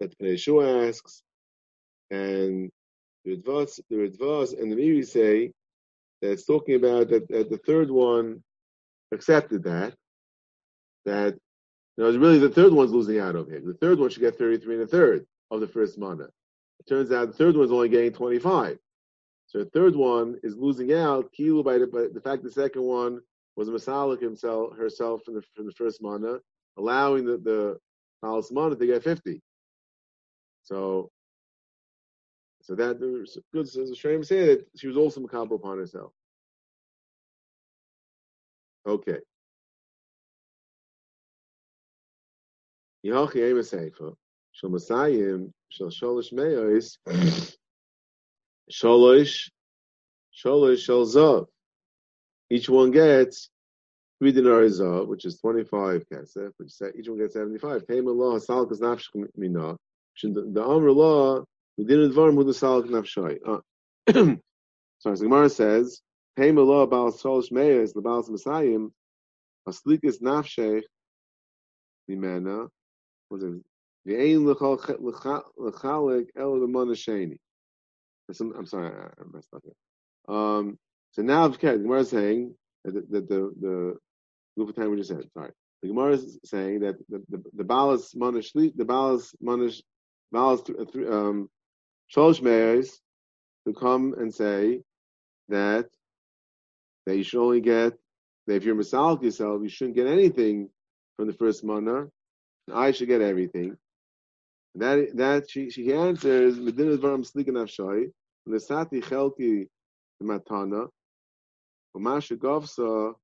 that 0.00 0.16
Yeshua 0.18 0.88
asks, 0.88 1.22
and 2.10 2.70
the 3.24 3.36
Ritva, 3.36 3.80
the 3.90 3.96
Ritvas 3.96 4.60
and 4.60 4.70
the 4.70 4.76
Meiri 4.76 5.06
say 5.06 5.52
that 6.20 6.32
it's 6.32 6.46
talking 6.46 6.76
about 6.76 7.08
that, 7.08 7.28
that 7.28 7.50
the 7.50 7.58
third 7.58 7.90
one 7.90 8.42
accepted 9.12 9.64
that, 9.64 9.94
that 11.04 11.34
you 11.96 12.04
know, 12.04 12.18
really 12.18 12.38
the 12.38 12.48
third 12.48 12.72
one's 12.72 12.92
losing 12.92 13.20
out 13.20 13.36
over 13.36 13.50
here. 13.50 13.62
The 13.64 13.74
third 13.74 13.98
one 13.98 14.10
should 14.10 14.22
get 14.22 14.38
33 14.38 14.74
and 14.74 14.84
a 14.84 14.86
third 14.86 15.26
of 15.50 15.60
the 15.60 15.68
first 15.68 15.98
mana. 15.98 16.28
It 16.80 16.88
turns 16.88 17.12
out 17.12 17.28
the 17.28 17.36
third 17.36 17.56
one's 17.56 17.72
only 17.72 17.88
getting 17.88 18.12
25. 18.12 18.78
So 19.46 19.58
the 19.58 19.70
third 19.70 19.94
one 19.94 20.38
is 20.42 20.56
losing 20.56 20.92
out, 20.92 21.30
kilu 21.38 21.62
by 21.64 21.78
the, 21.78 21.86
by 21.86 22.06
the 22.12 22.20
fact 22.20 22.42
the 22.42 22.50
second 22.50 22.82
one 22.82 23.20
was 23.56 23.68
a 23.68 23.72
Masalik 23.72 24.20
himself 24.20 24.76
herself 24.76 25.22
from 25.24 25.34
the 25.34 25.42
from 25.54 25.66
the 25.66 25.72
first 25.72 26.02
mana, 26.02 26.38
allowing 26.76 27.24
the 27.24 27.38
the 27.38 27.78
Malas 28.24 28.50
mana 28.52 28.74
to 28.74 28.86
get 28.86 29.04
fifty. 29.04 29.40
So 30.64 31.10
so 32.62 32.74
that 32.74 32.98
good 33.52 33.66
the 33.66 33.94
Shem 33.94 34.24
say 34.24 34.46
that 34.46 34.66
she 34.76 34.88
was 34.88 34.96
also 34.96 35.20
makabel 35.20 35.56
upon 35.56 35.78
herself. 35.78 36.12
Okay. 38.86 39.18
Yachi 43.04 43.50
Ema 43.50 43.60
Seifa, 43.60 44.14
Shal 44.52 44.70
Masayim, 45.80 45.92
Shal 45.92 46.16
Sholish 46.16 46.32
Meos, 46.32 46.98
Sholish, 48.72 49.50
Sholish 50.44 50.84
Shal 50.84 51.06
Zav 51.06 51.46
each 52.50 52.68
one 52.68 52.90
gets 52.90 53.50
three 54.18 54.32
dinars 54.32 54.80
of, 54.80 55.08
which 55.08 55.24
is 55.24 55.38
25 55.40 56.04
kesef, 56.08 56.52
which 56.58 56.68
is, 56.68 56.82
each 56.96 57.08
one 57.08 57.18
gets 57.18 57.34
75. 57.34 57.86
Payment 57.86 58.16
law, 58.16 58.38
salkas 58.38 58.80
nafshik 58.80 59.26
mina. 59.36 59.76
The 60.22 60.62
Amr 60.64 60.92
law, 60.92 61.44
we 61.76 61.84
didn't 61.84 62.12
advarm 62.12 62.36
with 62.36 62.46
the 62.46 62.54
salak 62.54 62.86
nafshai. 62.86 63.38
Uh, 63.44 63.60
sorry, 64.98 65.16
so 65.16 65.24
Gemara 65.24 65.48
says, 65.48 66.00
payment 66.36 66.66
law 66.66 66.82
about 66.82 67.14
solish 67.14 67.50
meyas, 67.50 67.92
the 67.92 68.00
balas 68.00 68.30
messiahim, 68.30 68.92
aslikas 69.68 70.20
nafshech, 70.22 70.82
mimena, 72.08 72.68
what 73.28 73.38
is 73.38 73.54
it? 73.54 73.73
I'm 78.40 78.66
sorry, 78.66 78.90
I 78.90 79.22
messed 79.32 79.54
up 79.54 79.62
here. 79.64 80.36
Um, 80.36 80.78
so 81.12 81.22
now, 81.22 81.48
the 81.48 81.56
Gemara 81.58 82.00
is 82.00 82.10
saying 82.10 82.54
that 82.84 82.94
the 83.10 83.20
the 83.20 83.96
the, 84.56 84.72
time 84.72 84.90
we 84.90 84.96
just 84.96 85.10
said. 85.10 85.24
Sorry, 85.32 85.50
the 85.82 85.88
Gemara 85.88 86.12
is 86.12 86.38
saying 86.44 86.80
that 86.80 86.96
the 87.08 87.22
the, 87.28 87.42
the 87.54 87.64
balas 87.64 88.14
manish 88.14 88.52
the 88.52 88.84
balas 88.84 89.34
manish 89.42 89.82
balas 90.32 90.62
um 91.10 91.48
mayors 92.42 93.00
to 93.66 93.72
come 93.72 94.14
and 94.18 94.34
say 94.34 94.80
that 95.48 95.88
that 97.06 97.16
you 97.16 97.22
should 97.22 97.42
only 97.42 97.60
get 97.60 97.94
that 98.46 98.54
if 98.56 98.64
you're 98.64 98.74
masalik 98.74 99.22
yourself, 99.22 99.62
you 99.62 99.68
shouldn't 99.68 99.96
get 99.96 100.06
anything 100.06 100.68
from 101.16 101.26
the 101.26 101.32
first 101.32 101.64
mana. 101.64 102.06
I 102.72 102.92
should 102.92 103.08
get 103.08 103.20
everything. 103.20 103.76
That 104.76 105.16
that 105.16 105.50
she 105.50 105.70
she 105.70 105.92
answers 105.92 106.58
medina 106.58 106.96
dvaram 106.96 107.24
slikan 107.24 107.56
afshay. 107.62 108.10
Nesati 108.48 109.02
chelki 109.02 109.68
matana 110.22 110.88
Umasha 111.96 112.36
gavsa, 112.36 113.14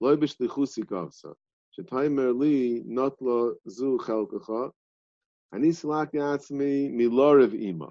loy 0.00 0.16
b'shlichusi 0.16 0.84
gavsa. 0.86 1.34
Shetaimer 1.76 2.34
li 2.34 2.82
not 2.86 3.20
lo 3.20 3.56
zu 3.68 3.98
chelkacha. 3.98 4.70
Ani 5.52 5.68
silak 5.68 6.12
yatzmi 6.14 6.90
milorev 6.90 7.52
ima. 7.52 7.90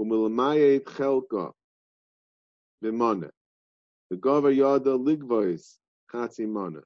Umilamayet 0.00 0.82
chelka. 0.84 1.52
B'mane. 2.82 3.30
V'gavar 4.12 4.56
yada 4.56 4.98
ligvois 4.98 5.78
chatzi 6.12 6.48
mana. 6.48 6.82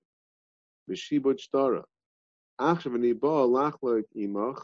V'shibot 0.91 1.41
shtara. 1.41 1.83
Achshav 2.61 2.95
ani 2.95 3.13
ba 3.13 3.47
lachloik 3.47 4.07
imach. 4.17 4.61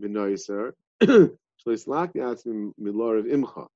V'noiser. 0.00 0.72
Shlislak 1.02 2.14
yatzmi 2.14 2.72
milorev 2.80 3.26
imcha. 3.26 3.66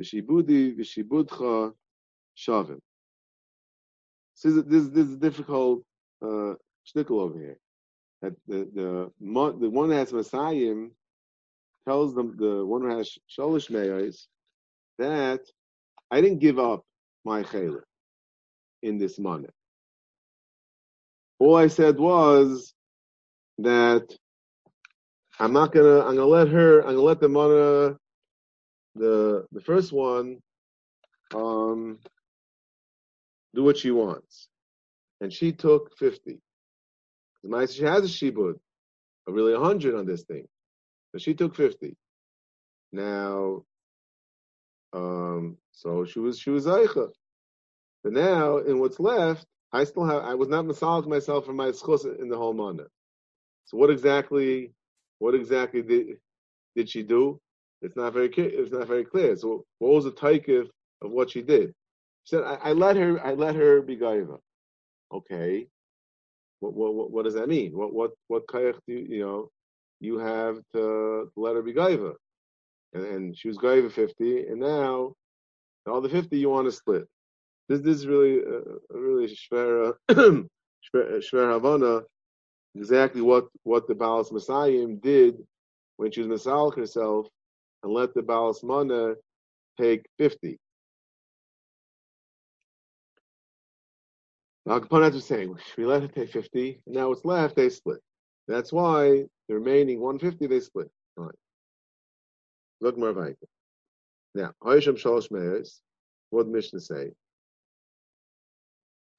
V'shibudi 0.00 0.76
v'shibudcha 0.78 1.74
shavim. 2.36 2.80
This 4.42 4.56
is, 4.56 4.64
this, 4.64 4.88
this 4.88 5.06
is 5.06 5.14
a 5.14 5.18
difficult 5.18 5.82
uh, 6.22 6.54
shtickle 6.86 7.20
over 7.20 7.38
here. 7.38 7.58
That 8.22 8.34
the 8.46 8.68
the 8.74 9.12
the 9.60 9.70
one 9.70 9.88
that 9.90 9.96
has 9.96 10.12
Messiah 10.12 10.74
tells 11.86 12.14
them 12.14 12.36
the 12.36 12.64
one 12.64 12.82
who 12.82 12.96
has 12.96 13.18
sholish 13.28 13.70
meyos 13.70 14.26
that 14.98 15.40
I 16.10 16.20
didn't 16.20 16.38
give 16.38 16.58
up 16.58 16.84
my 17.24 17.42
chayla 17.42 17.82
in 18.82 18.98
this 18.98 19.18
money. 19.18 19.48
All 21.42 21.56
I 21.56 21.66
said 21.66 21.98
was 21.98 22.72
that 23.58 24.06
I'm 25.40 25.52
not 25.52 25.72
gonna 25.72 26.00
I'm 26.00 26.14
gonna 26.14 26.26
let 26.26 26.48
her 26.48 26.80
I'm 26.82 26.94
gonna 26.94 27.00
let 27.00 27.20
the 27.20 27.28
money 27.28 27.96
the 28.94 29.46
the 29.50 29.60
first 29.60 29.92
one 29.92 30.38
um, 31.34 31.98
do 33.54 33.64
what 33.64 33.76
she 33.78 33.90
wants, 33.90 34.48
and 35.20 35.32
she 35.32 35.50
took 35.52 35.96
fifty. 35.98 36.38
My 37.42 37.66
She 37.66 37.82
has 37.84 38.04
a 38.04 38.08
shibud, 38.08 38.54
of 39.26 39.34
really 39.34 39.52
100 39.54 39.96
on 39.96 40.06
this 40.06 40.22
thing. 40.22 40.46
So 41.12 41.18
she 41.18 41.34
took 41.34 41.56
50. 41.56 41.96
Now, 42.92 43.64
um, 44.92 45.56
so 45.72 46.04
she 46.04 46.20
was 46.20 46.38
she 46.38 46.50
was 46.50 46.66
Eicha. 46.66 47.08
But 48.04 48.12
now, 48.12 48.58
in 48.58 48.78
what's 48.80 49.00
left, 49.00 49.46
I 49.72 49.84
still 49.84 50.04
have 50.04 50.22
I 50.24 50.34
was 50.34 50.48
not 50.48 50.66
massaged 50.66 51.06
myself 51.06 51.46
for 51.46 51.52
my 51.52 51.68
schus 51.68 52.04
in 52.20 52.28
the 52.28 52.36
whole 52.36 52.52
mana. 52.52 52.84
So 53.64 53.76
what 53.76 53.90
exactly 53.90 54.72
what 55.18 55.34
exactly 55.34 55.82
did 55.82 56.18
did 56.76 56.88
she 56.90 57.02
do? 57.02 57.40
It's 57.80 57.96
not 57.96 58.12
very 58.12 58.28
it's 58.28 58.72
not 58.72 58.86
very 58.86 59.04
clear. 59.04 59.36
So 59.36 59.64
what 59.78 59.92
was 59.92 60.04
the 60.04 60.12
taikif 60.12 60.68
of 61.00 61.10
what 61.10 61.30
she 61.30 61.42
did? 61.42 61.74
She 62.24 62.36
said, 62.36 62.44
I, 62.44 62.54
I 62.54 62.72
let 62.72 62.96
her 62.96 63.24
I 63.24 63.34
let 63.34 63.56
her 63.56 63.82
be 63.82 63.96
gaiva. 63.96 64.38
Okay. 65.12 65.66
What, 66.60 66.74
what, 66.74 67.10
what, 67.10 67.24
does 67.24 67.34
that 67.34 67.48
mean? 67.48 67.72
What 67.72 67.92
what 67.92 68.12
what 68.28 68.46
kayach 68.46 68.78
do 68.86 68.94
you, 68.94 69.06
you 69.08 69.20
know 69.24 69.50
you 70.00 70.18
have 70.18 70.60
to 70.74 71.30
let 71.36 71.56
her 71.56 71.62
be 71.62 71.72
gaiva? 71.72 72.14
And, 72.92 73.04
and 73.04 73.36
she 73.36 73.48
was 73.48 73.58
gaiva 73.58 73.90
fifty, 73.90 74.46
and 74.46 74.60
now 74.60 75.14
all 75.86 76.00
the 76.00 76.08
fifty 76.08 76.38
you 76.38 76.50
want 76.50 76.66
to 76.66 76.72
split. 76.72 77.08
This 77.72 77.80
this 77.80 77.96
is 77.96 78.06
really 78.06 78.40
uh, 78.44 78.74
a 78.94 79.00
really 79.00 79.28
shver 79.28 79.94
uh, 80.10 80.14
shver 80.14 80.44
uh, 81.34 81.52
havana 81.54 82.02
exactly 82.74 83.22
what 83.22 83.46
what 83.62 83.88
the 83.88 83.94
Baal 83.94 84.28
Messiah 84.30 84.86
did 84.88 85.38
when 85.96 86.10
she 86.12 86.20
was 86.20 86.28
Masalik 86.28 86.76
herself 86.76 87.28
and 87.82 87.90
let 87.94 88.12
the 88.12 88.20
Baal 88.20 88.54
Mana 88.62 89.14
take 89.80 90.04
fifty. 90.18 90.58
Now 94.66 94.78
Kapanet 94.78 95.14
was 95.14 95.24
saying, 95.24 95.56
we 95.78 95.86
let 95.86 96.02
it 96.02 96.14
take 96.14 96.30
50, 96.30 96.82
and 96.86 96.94
now 96.94 97.08
what's 97.08 97.24
left, 97.24 97.56
they 97.56 97.70
split. 97.70 98.00
That's 98.48 98.70
why 98.70 99.24
the 99.48 99.54
remaining 99.54 99.98
150, 99.98 100.46
they 100.46 100.60
split. 100.60 100.90
All 101.16 101.24
right. 101.24 101.34
Look 102.82 102.98
more. 102.98 103.34
Now, 104.34 104.52
Hoysham 104.62 105.00
Shalosh 105.02 105.30
Meis, 105.32 105.80
what 106.30 106.46
Mishnah 106.46 106.78
say? 106.78 107.12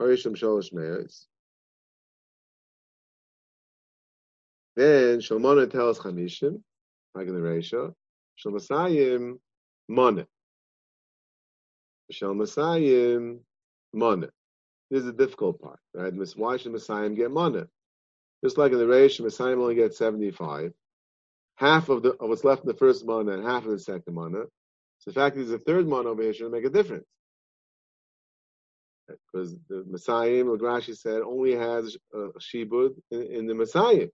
Hoysham 0.02 0.36
Shalosh 0.36 0.74
Meis. 0.74 1.28
Then 4.76 5.20
Shalmona 5.20 5.70
tells 5.70 6.00
Chamishim, 6.00 6.62
like 7.14 7.28
in 7.28 7.36
the 7.36 7.42
ratio, 7.42 7.96
Shalmasayim 8.44 9.38
Monah. 9.90 10.26
Shalmasayim 12.12 13.40
Monah. 13.96 14.30
This 14.90 15.00
is 15.00 15.06
the 15.06 15.14
difficult 15.14 15.60
part, 15.60 15.80
right? 15.96 16.14
Why 16.36 16.58
should 16.58 16.72
Messiah 16.72 17.10
get 17.10 17.32
money? 17.32 17.64
Just 18.44 18.60
like 18.60 18.72
in 18.74 18.78
the 18.78 18.86
Reish, 18.86 19.20
Messiah 19.20 19.56
only 19.58 19.74
gets 19.74 19.98
75. 19.98 20.72
Half 21.56 21.90
of 21.90 22.04
the 22.04 22.12
of 22.12 22.30
what's 22.30 22.44
left 22.44 22.62
in 22.64 22.68
the 22.68 22.76
first 22.76 23.04
month 23.04 23.30
and 23.30 23.44
half 23.44 23.66
of 23.66 23.72
the 23.72 23.80
second 23.80 24.14
month. 24.14 24.36
So 25.00 25.10
the 25.12 25.14
fact 25.14 25.36
that 25.36 25.42
there's 25.42 25.60
a 25.60 25.64
third 25.64 25.88
month 25.88 26.06
over 26.06 26.22
here 26.22 26.34
should 26.34 26.52
make 26.52 26.66
a 26.66 26.70
difference. 26.70 27.06
Because 29.08 29.56
the 29.70 29.84
Messiah, 29.88 30.44
Rashi 30.44 30.96
said, 30.96 31.22
only 31.22 31.56
has 31.56 31.98
a 32.14 32.40
shibud 32.40 32.96
in, 33.12 33.22
in, 33.24 33.48
the 33.48 33.54
Messiah, 33.54 34.08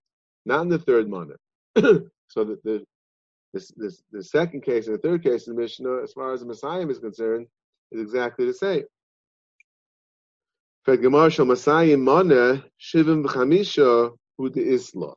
not 0.45 0.61
in 0.61 0.69
the 0.69 0.79
third 0.79 1.09
month. 1.09 1.31
so 1.75 2.43
the, 2.43 2.59
the 2.63 2.83
this, 3.53 3.71
this, 3.75 4.03
the 4.11 4.23
second 4.23 4.61
case 4.61 4.87
and 4.87 4.95
the 4.95 5.01
third 5.01 5.23
case 5.23 5.47
in 5.47 5.55
the 5.55 5.61
Mishnah, 5.61 6.03
as 6.03 6.13
far 6.13 6.33
as 6.33 6.41
the 6.41 6.45
Messiah 6.45 6.87
is 6.87 6.99
concerned, 6.99 7.47
is 7.91 8.01
exactly 8.01 8.45
the 8.45 8.53
same. 8.53 8.83
Gemara 10.85 11.29
shel 11.29 11.45
Masayim 11.45 12.01
Mana 12.01 12.65
Shivim 12.81 13.23
v'Chamisha 13.23 14.15
Hu 14.37 14.51
Isla. 14.55 15.13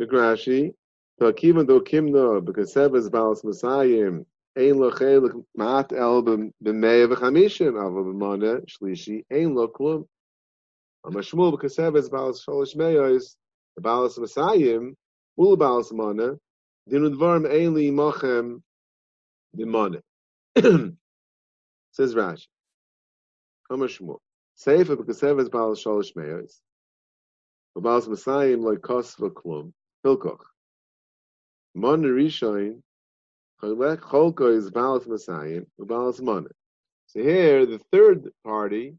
Migrashi 0.00 0.72
Takivan 1.20 1.66
Do 1.66 1.80
Kimna 1.80 2.40
B'Kasebes 2.40 3.10
Balas 3.10 3.42
Masayim 3.42 4.24
Lo 4.56 4.90
Chelik 4.90 5.44
Mat 5.56 5.92
El 5.92 6.22
B'Mei 6.22 7.06
v'Chamishim 7.06 7.78
Ava 7.80 8.02
B'Mana 8.02 8.64
Shlishi 8.66 9.24
Ein 9.30 9.54
Lo 9.54 9.68
Klum 9.68 10.06
Amashmul 11.06 11.56
B'Kasebes 11.56 12.10
Balas 12.10 12.44
Sholish 12.44 12.74
Meyos 12.76 13.36
Balas 13.78 14.18
Masayim 14.18 14.94
Ul 15.38 15.56
Balas 15.56 15.92
Mana 15.92 16.36
Dinu 16.88 17.16
Dvarim 17.16 17.46
Ein 17.50 17.74
Li 17.74 17.90
Mochem 17.90 18.60
B'Mana 19.56 20.00
Says 21.92 22.14
Rashi 22.14 22.46
Kama 23.68 23.86
Shmuel. 23.86 24.18
Seifa 24.58 24.96
b'kasev 24.96 25.40
is 25.40 25.48
Baal 25.48 25.74
Shalosh 25.74 26.16
Meos. 26.16 26.60
Baal 27.76 28.00
Masayim 28.02 28.62
like 28.62 28.82
Kos 28.82 29.14
v'klum. 29.14 29.72
Hilkoch. 30.04 30.42
Mon 31.74 32.02
Rishoin. 32.02 32.82
Is 33.62 34.70
Baal 34.70 35.00
Masayim. 35.00 35.66
Baal 35.78 36.14
Mon. 36.22 36.46
So 37.06 37.20
here, 37.20 37.66
the 37.66 37.78
third 37.92 38.30
party 38.42 38.94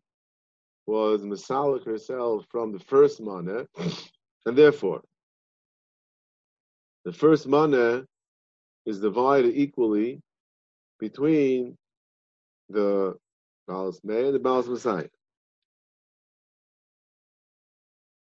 was 0.86 1.22
Masalik 1.24 1.84
herself 1.84 2.46
from 2.52 2.72
the 2.72 2.80
first 2.80 3.22
mana, 3.22 3.66
and 4.46 4.56
therefore, 4.56 5.02
the 7.06 7.14
first 7.14 7.48
mana 7.48 8.06
is 8.86 9.00
divided 9.00 9.56
equally 9.56 10.22
between 11.00 11.76
the 12.70 13.16
Balas 13.68 14.00
Mei 14.04 14.26
and 14.26 14.36
the 14.36 14.40
Balas 14.40 14.68
Messiah. 14.68 15.10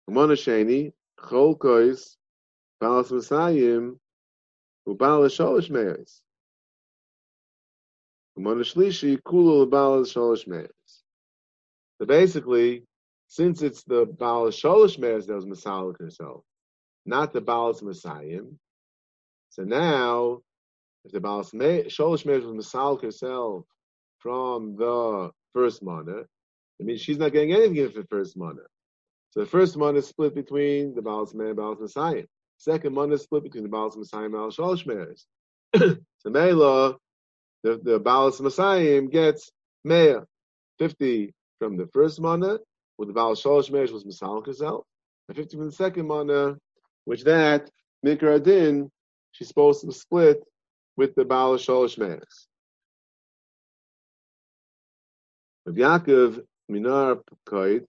Umana 0.09 0.33
Sheni, 0.33 0.91
Chol 1.19 1.55
Kois, 1.55 2.15
Balas 2.79 3.11
Messiahim, 3.11 3.99
Ubalas 4.87 5.35
Sholish 5.37 5.69
Meis. 5.69 6.21
So 8.43 8.55
basically, 12.05 12.83
since 13.27 13.61
it's 13.61 13.83
the 13.83 14.05
Baal 14.05 14.47
Sholish 14.47 14.97
Meis 14.97 15.27
that 15.27 15.35
was 15.35 15.45
Masalik 15.45 15.99
herself, 15.99 16.43
not 17.05 17.33
the 17.33 17.41
Baal 17.41 17.77
Messiah, 17.81 18.41
so 19.51 19.63
now, 19.63 20.39
if 21.03 21.11
the 21.11 21.19
Baal 21.19 21.43
Sholish 21.43 22.25
Meis 22.25 22.43
was 22.43 22.73
Masalik 22.73 23.01
herself 23.01 23.65
from 24.19 24.77
the 24.77 25.31
first 25.53 25.83
mana, 25.83 26.23
I 26.79 26.83
mean, 26.83 26.97
she's 26.97 27.17
not 27.17 27.33
getting 27.33 27.53
anything 27.53 27.89
for 27.89 28.01
the 28.01 28.07
first 28.07 28.37
mana. 28.37 28.61
So 29.31 29.41
the 29.41 29.45
first 29.45 29.77
mana 29.77 29.99
is 29.99 30.07
split 30.07 30.33
between 30.33 30.95
the 30.95 31.01
Baal 31.01 31.29
and 31.33 31.55
Baal 31.55 31.75
Messiah. 31.75 32.23
Second 32.57 32.95
mana 32.95 33.15
is 33.15 33.23
split 33.23 33.43
between 33.43 33.63
the 33.63 33.69
Baal 33.69 33.93
Messiah 33.95 34.23
and 34.23 34.33
Baal 34.33 34.51
Shalosh 34.51 34.85
so 35.75 36.29
Mela, 36.29 36.97
the, 37.63 37.79
the 37.83 37.99
Baal 37.99 38.33
Messiah 38.39 39.01
gets 39.01 39.51
Mea, 39.83 40.17
50 40.79 41.33
from 41.59 41.77
the 41.77 41.87
first 41.87 42.19
mana, 42.19 42.59
with 42.97 43.07
the 43.07 43.13
Baal 43.13 43.35
Shalosh 43.35 43.71
Meres 43.71 43.91
was 43.91 44.03
Masalik 44.03 44.47
herself, 44.47 44.85
and 45.27 45.37
50 45.37 45.57
from 45.57 45.65
the 45.67 45.71
second 45.71 46.07
mana, 46.07 46.57
which 47.05 47.23
that, 47.23 47.69
Mikra 48.05 48.41
Din, 48.41 48.89
she's 49.31 49.47
supposed 49.47 49.81
to 49.81 49.91
split 49.91 50.43
with 50.97 51.15
the 51.15 51.25
Baal 51.25 51.57
Shalosh 51.57 51.97
Meres. 51.97 52.47
Rav 55.65 55.75
Yaakov 55.75 56.43
Minar 56.69 57.21
Koid, 57.47 57.85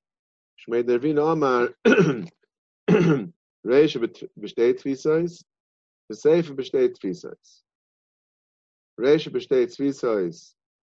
Shmei 0.61 0.85
Dervin 0.85 1.19
Omar, 1.19 1.71
Reish 3.67 3.97
besteht 4.39 4.83
Tfisois, 4.83 5.43
Besefer 6.11 6.55
besteht 6.55 6.99
Tfisois. 6.99 7.63
Reish 9.03 9.31
besteht 9.31 9.71
Tfisois, 9.71 10.55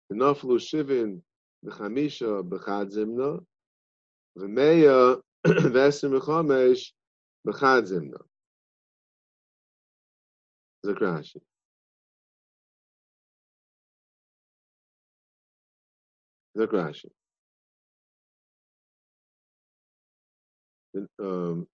Benoflu 0.10 0.60
Shivin, 0.60 1.22
Bechamisha, 1.64 2.42
Bechad 2.42 2.92
Zimna, 2.92 3.46
V'meya, 4.38 5.22
Vesim 5.46 6.12
Mechomesh, 6.12 6.94
Bechad 7.46 7.86
Zimna. 7.86 8.20
Zakrashi. 10.86 11.42
Look 16.56 16.72
Rashi. 16.72 17.12
Um, 21.20 21.68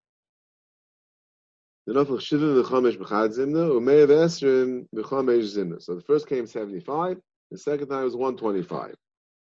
So 5.80 5.94
the 5.94 6.04
first 6.06 6.28
came 6.28 6.46
75, 6.46 7.18
the 7.50 7.58
second 7.58 7.88
time 7.88 8.04
was 8.04 8.16
125. 8.16 8.94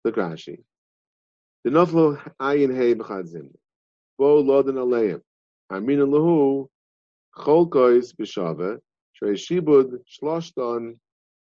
Look 0.04 0.16
Rashi. 0.16 0.62
The 1.64 1.70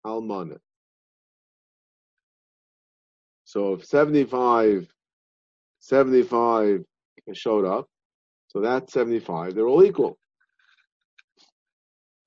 almanah. 0.06 0.60
So 3.46 3.74
if 3.74 3.86
75, 3.86 4.88
75 5.80 6.84
showed 7.34 7.66
up, 7.66 7.88
So 8.48 8.62
that's 8.62 8.94
75. 8.94 9.54
They're 9.54 9.68
all 9.68 9.84
equal. 9.84 10.18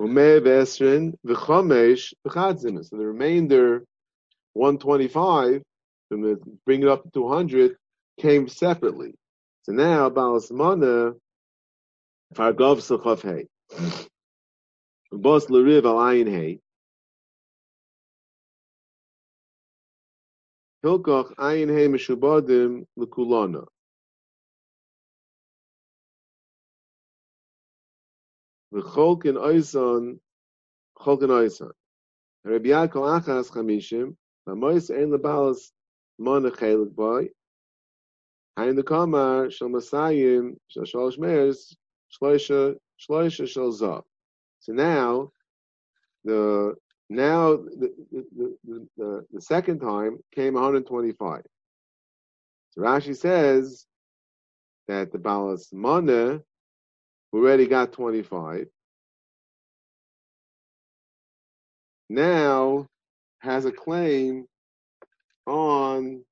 So 0.03 0.09
the 0.09 1.37
remainder, 2.91 3.85
125, 4.55 5.63
bring 6.67 6.83
it 6.83 6.89
up 6.89 7.05
to 7.05 7.11
200, 7.15 7.77
came 8.19 8.49
separately. 8.49 9.15
So 9.63 9.71
now, 9.73 10.11
Balas 10.11 10.51
Mana, 10.51 11.13
Fargov 12.35 12.81
Suchav 12.81 13.23
Hey. 13.23 13.47
Bos 15.13 15.47
Lariv 15.47 15.85
Al 15.85 15.95
Ayin 15.95 16.29
Hey. 16.29 16.59
Hilkoch 20.85 21.33
Ayin 21.37 21.69
Hey 21.73 21.87
Meshubadim 21.87 22.87
Lekulana. 22.99 23.67
V'cholkin 28.73 29.37
Oisan, 29.37 30.19
Cholkin 30.99 31.29
Oisan. 31.29 31.73
Rabbi 32.45 32.71
Yaakov 32.71 33.51
Chamishim, 33.51 34.17
V'mois 34.49 34.91
Ein 34.91 35.11
Lebalas 35.11 35.71
Mana 36.19 36.51
Chelik 36.51 36.95
Boy, 36.95 37.29
Hain 38.57 38.77
the 38.77 38.83
Kamar 38.83 39.51
Shal 39.51 39.69
Masayim 39.69 40.57
Shal 40.69 40.85
Shalosh 40.85 41.19
Meir 41.19 41.53
Shloisha 42.13 42.77
Shloisha 43.01 43.49
Shal 43.49 43.73
Zav. 43.73 44.03
So 44.61 44.73
now 44.73 45.31
the 46.25 46.75
now 47.09 47.57
the, 47.57 47.93
the, 48.11 48.57
the, 48.65 48.89
the, 48.97 49.27
the 49.33 49.41
second 49.41 49.81
time 49.81 50.19
came 50.35 50.55
125. 50.55 51.43
So 52.71 52.81
Rashi 52.81 53.17
says 53.17 53.87
that 54.89 55.13
the 55.13 55.19
Balas 55.19 55.73
Mana 55.73 56.43
already 57.33 57.67
got 57.67 57.93
25. 57.93 58.67
Now 62.09 62.87
has 63.41 63.65
a 63.65 63.73
claim 63.73 64.47
on 65.47 66.25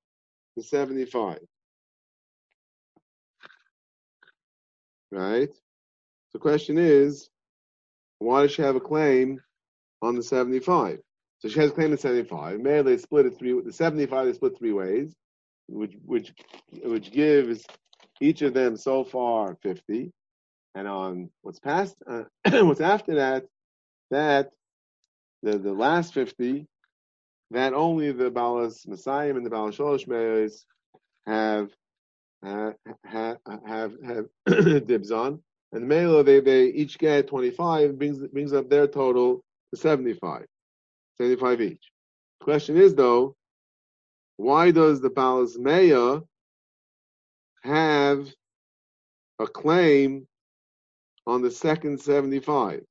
the 0.56 0.62
75. 0.62 1.38
right? 5.10 5.50
The 6.32 6.38
question 6.38 6.78
is, 6.78 7.28
why 8.18 8.42
does 8.42 8.52
she 8.52 8.62
have 8.62 8.76
a 8.76 8.80
claim 8.80 9.40
on 10.02 10.16
the 10.16 10.22
75? 10.22 11.00
So 11.38 11.48
she 11.48 11.58
has 11.60 11.70
a 11.70 11.74
claim 11.74 11.92
on 11.92 11.98
75. 11.98 12.60
Maybe 12.60 12.82
they 12.82 12.98
split 12.98 13.26
it 13.26 13.38
three. 13.38 13.60
The 13.60 13.72
75 13.72 14.26
they 14.26 14.32
split 14.34 14.58
three 14.58 14.72
ways, 14.72 15.14
which 15.68 15.94
which 16.04 16.32
which 16.82 17.12
gives 17.12 17.64
each 18.20 18.42
of 18.42 18.52
them 18.52 18.76
so 18.76 19.04
far 19.04 19.56
50. 19.62 20.12
And 20.74 20.86
on 20.86 21.30
what's 21.42 21.58
past, 21.58 21.96
uh, 22.06 22.24
what's 22.64 22.80
after 22.80 23.16
that, 23.16 23.46
that 24.10 24.50
the 25.42 25.58
the 25.58 25.72
last 25.72 26.14
50, 26.14 26.66
that 27.50 27.74
only 27.74 28.12
the 28.12 28.30
Balas 28.30 28.86
Messiah 28.86 29.34
and 29.34 29.44
the 29.44 29.50
Balas 29.50 29.76
Sholosh 29.76 30.06
have 31.26 31.70
have 32.42 32.74
have 33.04 33.38
have 34.46 34.86
dibs 34.86 35.10
on, 35.10 35.42
and 35.72 35.82
the 35.82 35.86
Mela 35.86 36.22
they 36.22 36.40
they 36.40 36.66
each 36.66 36.98
get 36.98 37.28
twenty 37.28 37.50
five 37.50 37.98
brings 37.98 38.18
brings 38.28 38.52
up 38.52 38.68
their 38.70 38.86
total 38.86 39.42
to 39.72 39.80
75. 39.80 40.46
75 41.18 41.60
each. 41.60 41.92
The 42.40 42.44
question 42.44 42.76
is 42.76 42.94
though, 42.94 43.36
why 44.36 44.70
does 44.70 45.00
the 45.00 45.10
Balas 45.10 45.58
Meya 45.58 46.22
have 47.62 48.26
a 49.38 49.46
claim 49.46 50.26
on 51.26 51.42
the 51.42 51.50
second 51.50 52.00
75? 52.00 52.82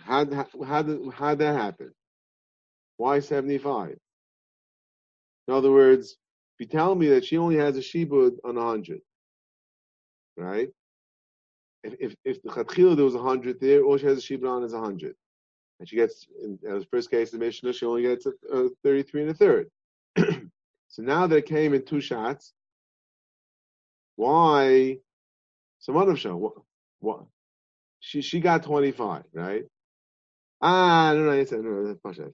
How 0.00 0.24
how 0.66 0.82
did 0.82 1.12
how 1.12 1.30
did 1.30 1.40
that 1.40 1.56
happen? 1.56 1.92
Why 2.98 3.20
75? 3.20 3.96
In 5.48 5.54
other 5.54 5.72
words, 5.72 6.16
if 6.58 6.60
you 6.60 6.66
tell 6.66 6.94
me 6.94 7.08
that 7.08 7.24
she 7.24 7.38
only 7.38 7.56
has 7.56 7.76
a 7.76 7.80
shibud 7.80 8.36
on 8.44 8.56
100, 8.56 9.00
right? 10.36 10.68
If, 11.84 11.94
if, 12.00 12.14
if 12.24 12.42
the 12.42 12.50
Chatchila 12.50 12.96
there 12.96 13.04
was 13.04 13.14
100 13.14 13.60
there, 13.60 13.82
all 13.82 13.98
she 13.98 14.06
has 14.06 14.18
a 14.18 14.22
shibud 14.22 14.50
on 14.50 14.64
is 14.64 14.72
100. 14.72 15.14
And 15.80 15.88
she 15.88 15.96
gets, 15.96 16.26
in 16.42 16.58
the 16.62 16.86
first 16.90 17.10
case, 17.10 17.30
the 17.30 17.38
Mishnah, 17.38 17.72
she 17.72 17.86
only 17.86 18.02
gets 18.02 18.26
a, 18.26 18.32
a 18.52 18.68
33 18.84 19.22
and 19.22 19.30
a 19.30 19.34
third. 19.34 19.70
So 20.98 21.04
now 21.04 21.28
that 21.28 21.36
it 21.38 21.46
came 21.46 21.74
in 21.74 21.86
two 21.86 22.02
shots, 22.02 22.54
why? 24.16 24.98
Some 25.80 25.96
other 25.96 26.16
show. 26.16 26.36
What, 26.36 26.54
what? 27.00 27.24
She 28.00 28.22
she 28.22 28.40
got 28.40 28.64
25, 28.64 29.24
right? 29.34 29.64
Ah, 30.62 31.12
no, 31.14 31.20
no, 31.24 31.32
no, 31.32 31.58
no, 31.62 31.98
no. 32.04 32.32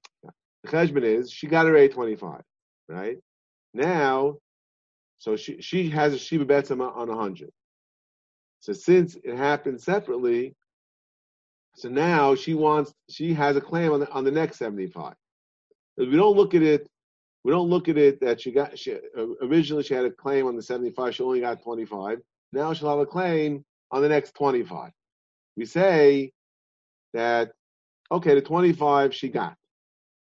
The 0.65 0.71
cheshbon 0.71 1.05
is 1.05 1.31
she 1.31 1.47
got 1.49 1.67
her 1.67 1.77
a 1.77 1.89
twenty 1.89 2.17
five, 2.17 2.43
right? 2.89 3.19
Now, 3.75 4.37
so 5.19 5.37
she 5.37 5.63
she 5.63 5.91
has 5.91 6.15
a 6.15 6.19
shiva 6.19 6.47
betzama 6.47 6.97
on 6.97 7.09
hundred. 7.11 7.51
So 8.61 8.73
since 8.75 9.17
it 9.25 9.37
happened 9.37 9.81
separately, 9.83 10.55
so 11.77 11.89
now 11.91 12.35
she 12.37 12.55
wants 12.55 12.93
she 13.11 13.35
has 13.35 13.57
a 13.57 13.63
claim 13.63 13.93
on 13.93 14.01
the 14.01 14.11
on 14.13 14.25
the 14.25 14.33
next 14.33 14.59
seventy 14.59 14.89
five. 14.89 15.15
If 15.99 16.11
We 16.11 16.17
don't 16.17 16.37
look 16.37 16.55
at 16.55 16.63
it. 16.63 16.89
We 17.45 17.53
don't 17.53 17.69
look 17.69 17.89
at 17.89 17.99
it 17.99 18.21
that 18.21 18.41
she 18.41 18.53
got 18.53 18.79
she, 18.79 18.95
uh, 18.95 19.27
originally 19.43 19.83
she 19.83 19.95
had 19.95 20.07
a 20.07 20.11
claim 20.11 20.47
on 20.47 20.57
the 20.57 20.63
seventy 20.63 20.91
five. 20.91 21.15
She 21.15 21.23
only 21.23 21.41
got 21.41 21.63
twenty 21.63 21.85
five. 21.85 22.21
Now 22.53 22.73
she'll 22.73 22.91
have 22.91 22.99
a 22.99 23.07
claim 23.07 23.65
on 23.91 24.03
the 24.03 24.09
next 24.09 24.35
twenty 24.35 24.63
five. 24.63 24.93
We 25.57 25.67
say 25.67 26.33
that 27.13 27.53
okay, 28.11 28.35
the 28.35 28.43
twenty 28.43 28.73
five 28.73 29.15
she 29.15 29.29
got. 29.29 29.57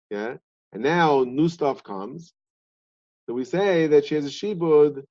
Yeah. 0.10 0.38
And 0.74 0.82
now 0.82 1.24
new 1.24 1.50
stuff 1.50 1.84
comes. 1.84 2.34
So 3.28 3.34
we 3.34 3.46
say 3.46 3.88
that 3.88 4.06
she 4.06 4.16
has 4.16 4.26
a 4.26 4.30
shibud 4.30 5.04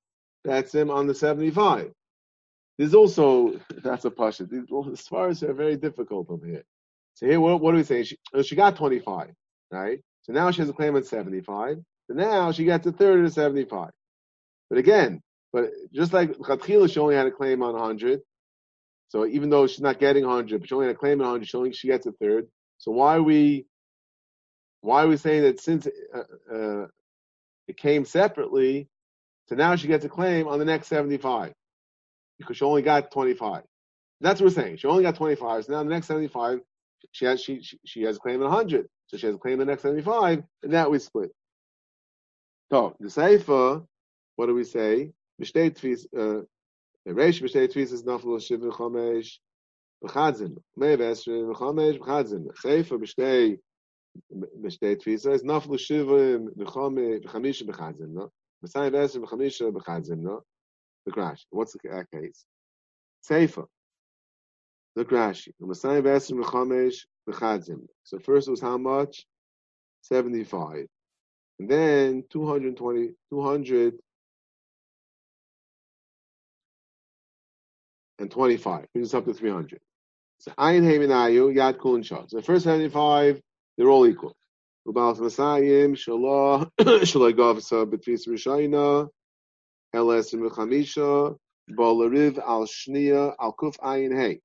that's 0.45 0.75
him 0.75 0.91
on 0.91 1.07
the 1.07 1.15
75. 1.15 1.93
There's 2.79 2.95
also, 2.95 3.61
that's 3.83 4.05
a 4.05 4.11
pasha. 4.11 4.49
As 4.93 5.07
far 5.07 5.29
as 5.29 5.41
they're 5.41 5.55
very 5.55 5.77
difficult 5.77 6.29
over 6.31 6.47
here. 6.47 6.65
So 7.15 7.27
here, 7.27 7.41
what, 7.41 7.61
what 7.61 7.73
do 7.73 7.77
we 7.77 7.85
say? 7.85 8.05
She, 8.05 8.17
oh, 8.35 8.43
she 8.43 8.57
got 8.57 8.77
25, 8.77 9.31
right? 9.71 10.01
So 10.23 10.33
now 10.33 10.51
she 10.51 10.63
has 10.63 10.69
a 10.69 10.73
claim 10.73 10.97
on 10.97 11.05
75. 11.05 11.79
So 12.13 12.19
now 12.19 12.53
she 12.53 12.65
gets 12.65 12.87
a 12.87 12.93
third 12.93 13.21
of 13.21 13.25
the 13.25 13.31
75. 13.31 13.91
But 14.69 14.79
again, 14.79 15.23
but 15.51 15.71
just 15.95 16.13
like 16.13 16.33
Chatchila, 16.33 16.93
she 16.93 17.01
only 17.01 17.15
had 17.15 17.27
a 17.27 17.31
claim 17.31 17.63
on 17.63 17.73
100. 17.73 18.21
So 19.09 19.27
even 19.27 19.49
though 19.49 19.67
she's 19.67 19.81
not 19.81 19.99
getting 19.99 20.27
100, 20.27 20.61
but 20.61 20.69
she 20.69 20.75
only 20.75 20.89
had 20.89 20.97
a 20.97 20.99
claim 20.99 21.21
on 21.21 21.27
100, 21.27 21.49
she 21.49 21.57
only 21.57 21.73
she 21.73 21.89
gets 21.89 22.07
a 22.07 22.13
third. 22.13 22.49
So 22.77 22.93
why 22.93 23.17
are 23.17 23.23
we 23.23 23.67
why 24.83 25.05
are 25.05 25.09
we 25.09 25.17
saying 25.17 25.43
that 25.43 25.61
since 25.61 25.87
uh, 25.87 26.55
uh, 26.55 26.87
it 27.67 27.79
came 27.79 28.05
separately, 28.05 28.89
so 29.47 29.55
now 29.55 29.77
she 29.77 29.89
gets 29.89 30.05
a 30.05 30.09
claim 30.09 30.49
on 30.49 30.59
the 30.59 30.65
next 30.67 30.89
75 30.89 31.53
because 32.39 32.59
she 32.59 32.65
only 32.65 32.83
got 32.83 33.11
25. 33.11 33.63
That's 34.21 34.41
what 34.41 34.49
we're 34.49 34.63
saying. 34.63 34.77
She 34.79 34.87
only 34.87 35.03
got 35.03 35.17
25. 35.17 35.65
So 35.65 35.73
now 35.73 35.83
the 35.83 35.89
next 35.89 36.09
75, 36.09 36.61
she 37.13 37.25
has 37.25 37.41
she 37.41 37.63
she, 37.63 37.79
she 37.87 38.03
has 38.03 38.17
a 38.17 38.21
claim 38.21 38.43
on 38.43 38.51
100. 38.51 38.87
So 39.07 39.17
she 39.17 39.27
has 39.27 39.35
a 39.35 39.39
claim 39.39 39.55
on 39.55 39.67
the 39.67 39.73
next 39.73 39.83
75, 39.83 40.43
and 40.63 40.73
that 40.75 40.91
we 40.91 40.99
split. 40.99 41.31
So 42.73 42.97
the 42.99 43.09
Seifa, 43.09 43.87
what 44.37 44.47
do 44.47 44.55
we 44.55 44.65
say? 44.65 45.13
B'shtei 45.39 45.73
tfis, 45.77 46.07
uh, 46.17 46.43
Reish 47.07 47.43
b'shtei 47.43 47.69
tfis 47.69 47.93
is 47.93 48.03
naflo 48.03 48.41
shiv 48.41 48.61
v'chomesh 48.61 49.37
v'chadzin. 50.03 50.57
Mei 50.75 50.97
v'esrin 50.97 51.55
v'chomesh 51.55 51.99
v'chadzin. 51.99 52.47
Seifa 52.65 52.99
b'shtei 52.99 53.59
b'shtei 54.33 54.97
tfisa 54.97 55.35
is 55.35 55.43
naflo 55.43 55.79
shiv 55.79 56.07
v'chomesh 56.07 57.63
v'chadzin. 57.63 58.09
No? 58.09 58.33
B'sai 58.65 58.91
v'esrin 58.91 59.23
v'chomesh 59.23 59.61
v'chadzin. 59.71 60.21
No? 60.21 60.43
The 61.05 61.13
crash. 61.13 61.45
What's 61.51 61.75
the 61.75 61.91
uh, 61.91 62.05
case? 62.11 62.47
Seifa. 63.31 63.67
Look 64.97 65.11
Rashi. 65.11 65.53
So 68.05 68.19
first 68.19 68.49
was 68.49 68.61
how 68.63 68.79
much? 68.79 69.27
75. 70.01 70.87
And 71.63 71.71
then 71.71 72.25
220, 72.29 73.11
200 73.31 73.95
and 78.19 78.31
25. 78.33 78.87
Brings 78.93 79.09
us 79.09 79.15
up 79.15 79.27
to 79.27 79.33
300. 79.33 79.79
So 80.41 80.51
Ayin 80.59 80.83
Heiminayu, 80.83 81.55
Yad 81.55 81.79
Kul 81.79 81.95
and 81.95 82.05
Shah. 82.05 82.27
So 82.27 82.39
the 82.39 82.43
first 82.43 82.65
75 82.65 83.41
they're 83.79 83.89
all 83.89 84.09
equal. 84.09 84.35
Ubalas 84.89 85.19
Masayim, 85.19 85.93
Shalah, 85.93 86.69
Shalah 86.81 87.33
Gavsa, 87.33 87.87
Betfis 87.87 88.27
Rishayna, 88.27 89.09
Eles 89.95 90.33
Mechamisha, 90.33 91.37
Bolariv 91.71 92.39
Al 92.41 92.67
Shnia, 92.67 93.37
Al 93.41 93.55
Kuf 93.55 93.79
Ayin 93.79 94.13
Hey. 94.13 94.41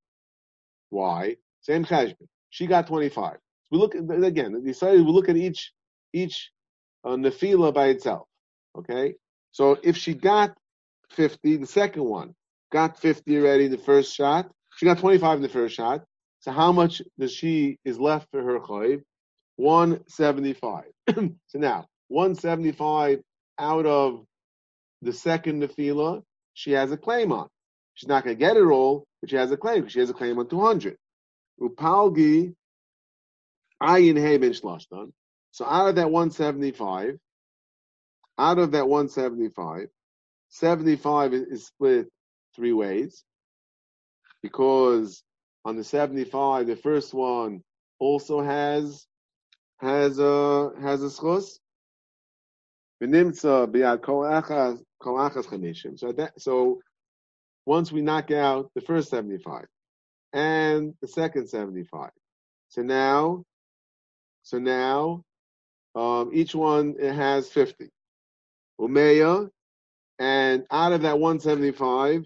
Why? 0.91 1.37
Same 1.61 1.83
cheshbon. 1.83 2.27
She 2.51 2.67
got 2.67 2.85
25. 2.85 3.33
So 3.33 3.39
we 3.71 3.79
look 3.79 3.95
at, 3.95 4.03
again, 4.23 4.61
we 4.63 4.71
look 4.99 5.29
at 5.29 5.35
each 5.35 5.73
each 6.13 6.51
a 7.13 7.17
nefila 7.17 7.73
by 7.73 7.87
itself. 7.87 8.27
Okay, 8.77 9.15
so 9.51 9.77
if 9.83 9.97
she 9.97 10.13
got 10.13 10.55
fifty, 11.09 11.57
the 11.57 11.65
second 11.65 12.03
one 12.03 12.33
got 12.71 12.99
fifty 12.99 13.37
already, 13.37 13.67
the 13.67 13.77
first 13.77 14.13
shot. 14.13 14.49
She 14.75 14.85
got 14.85 14.99
twenty-five 14.99 15.37
in 15.37 15.41
the 15.41 15.49
first 15.49 15.75
shot. 15.75 16.03
So 16.41 16.51
how 16.51 16.71
much 16.71 17.01
does 17.17 17.33
she 17.33 17.77
is 17.83 17.99
left 17.99 18.27
for 18.31 18.43
her 18.43 18.59
chayiv? 18.59 19.01
One 19.55 20.01
seventy-five. 20.07 20.91
so 21.15 21.59
now 21.59 21.85
one 22.09 22.35
seventy-five 22.35 23.21
out 23.57 23.85
of 23.85 24.23
the 25.01 25.13
second 25.13 25.61
nefila, 25.63 26.21
she 26.53 26.71
has 26.71 26.91
a 26.91 26.97
claim 26.97 27.31
on. 27.31 27.47
She's 27.93 28.07
not 28.07 28.23
going 28.23 28.35
to 28.35 28.39
get 28.39 28.57
it 28.57 28.63
all, 28.63 29.05
but 29.21 29.29
she 29.29 29.35
has 29.35 29.51
a 29.51 29.57
claim. 29.57 29.87
She 29.87 29.99
has 29.99 30.09
a 30.09 30.13
claim 30.13 30.37
on 30.37 30.47
two 30.47 30.61
hundred. 30.61 30.97
Upalgi 31.59 32.53
ayin 33.81 34.19
hey 34.19 34.37
ben. 34.37 34.53
So 35.57 35.65
out 35.65 35.89
of 35.89 35.95
that 35.95 36.11
175, 36.11 37.17
out 38.37 38.59
of 38.59 38.73
that 38.73 38.87
175, 38.87 39.87
75 40.49 41.33
is 41.33 41.65
split 41.65 42.05
three 42.55 42.73
ways. 42.73 43.23
Because 44.43 45.23
on 45.65 45.75
the 45.75 45.83
75, 45.83 46.67
the 46.67 46.75
first 46.75 47.11
one 47.11 47.63
also 47.97 48.39
has 48.39 49.07
has 49.77 50.19
a 50.19 50.73
has 50.79 51.01
a 51.01 51.07
schus. 51.07 51.57
So 55.97 56.11
that 56.11 56.39
so 56.39 56.81
once 57.65 57.91
we 57.91 58.01
knock 58.01 58.29
out 58.29 58.69
the 58.75 58.81
first 58.81 59.09
75 59.09 59.65
and 60.33 60.93
the 61.01 61.07
second 61.07 61.47
75, 61.47 62.11
so 62.67 62.83
now 62.83 63.43
so 64.43 64.59
now 64.59 65.23
um, 65.97 66.29
each 66.31 66.53
one 66.53 66.95
it 66.99 67.13
has 67.13 67.49
50. 67.49 67.89
Umeya, 68.79 69.49
and 70.19 70.65
out 70.69 70.93
of 70.93 71.01
that 71.01 71.19
175, 71.19 72.25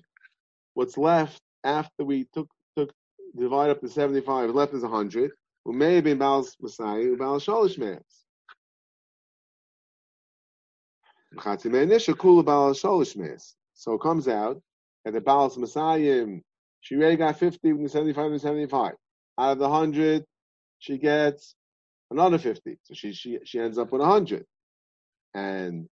what's 0.73 0.97
left 0.97 1.39
after 1.63 2.03
we 2.03 2.25
took 2.34 2.49
took 2.75 2.91
divide 3.38 3.69
up 3.69 3.79
the 3.79 3.89
75, 3.89 4.49
left 4.49 4.73
is 4.73 4.84
100. 4.84 5.31
Umeya 5.65 6.03
bin 6.03 6.17
Baal 6.17 6.45
Messiah, 6.60 7.15
Baal 7.15 7.39
Shalish 7.39 7.77
Meas. 7.77 8.03
So 13.73 13.93
it 13.93 14.01
comes 14.01 14.27
out 14.27 14.62
that 15.05 15.13
the 15.13 15.21
Baal 15.21 15.49
Messiah, 15.57 16.25
she 16.81 16.95
already 16.95 17.15
got 17.15 17.39
50 17.39 17.71
from 17.71 17.84
the 17.84 17.89
75 17.89 18.31
and 18.31 18.41
75. 18.41 18.93
Out 19.38 19.51
of 19.53 19.60
the 19.60 19.69
100, 19.69 20.25
she 20.79 20.97
gets 20.97 21.55
another 22.12 22.38
50. 22.38 22.78
So 22.84 22.93
she 22.93 23.13
she 23.13 23.39
she 23.45 23.60
ends 23.60 23.78
up 23.78 23.91
with 23.91 24.02
100. 24.02 24.45
And 25.34 25.88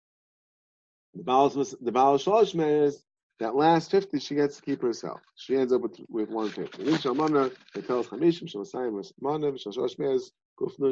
the 1.14 1.24
Baal 1.24 1.50
the 1.50 1.92
Baal 1.92 2.16
is 2.16 3.04
that 3.40 3.56
last 3.56 3.92
50 3.92 4.20
she 4.20 4.36
gets 4.36 4.58
to 4.58 4.62
keep 4.64 4.82
herself. 4.82 5.22
She 5.36 5.56
ends 5.56 5.72
up 5.72 5.82
with 5.82 5.98
with 6.10 6.30
150. 6.30 6.84
Then 6.84 6.96
Shalmana 6.96 7.52
it 7.76 7.88
Shalasayim 7.88 9.12
Mana 9.22 9.52
Shalosh 9.54 9.98
Meres 10.00 10.32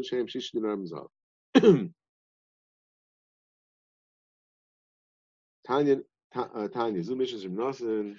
Shem 0.06 0.28
Shish 0.28 0.52
Dinar 0.52 0.78
Tanya 5.68 5.98
uh, 6.36 6.68
Tanya 6.68 7.02
Zumish 7.02 7.34
Nasan 7.48 8.16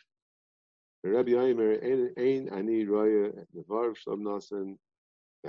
Rabbi 1.05 1.31
Yomer 1.31 2.17
Ein 2.19 2.49
Ani 2.53 2.85
Roya 2.85 3.31
Nevar 3.57 3.97
Shalom 3.97 4.25
Nasan 4.25 4.77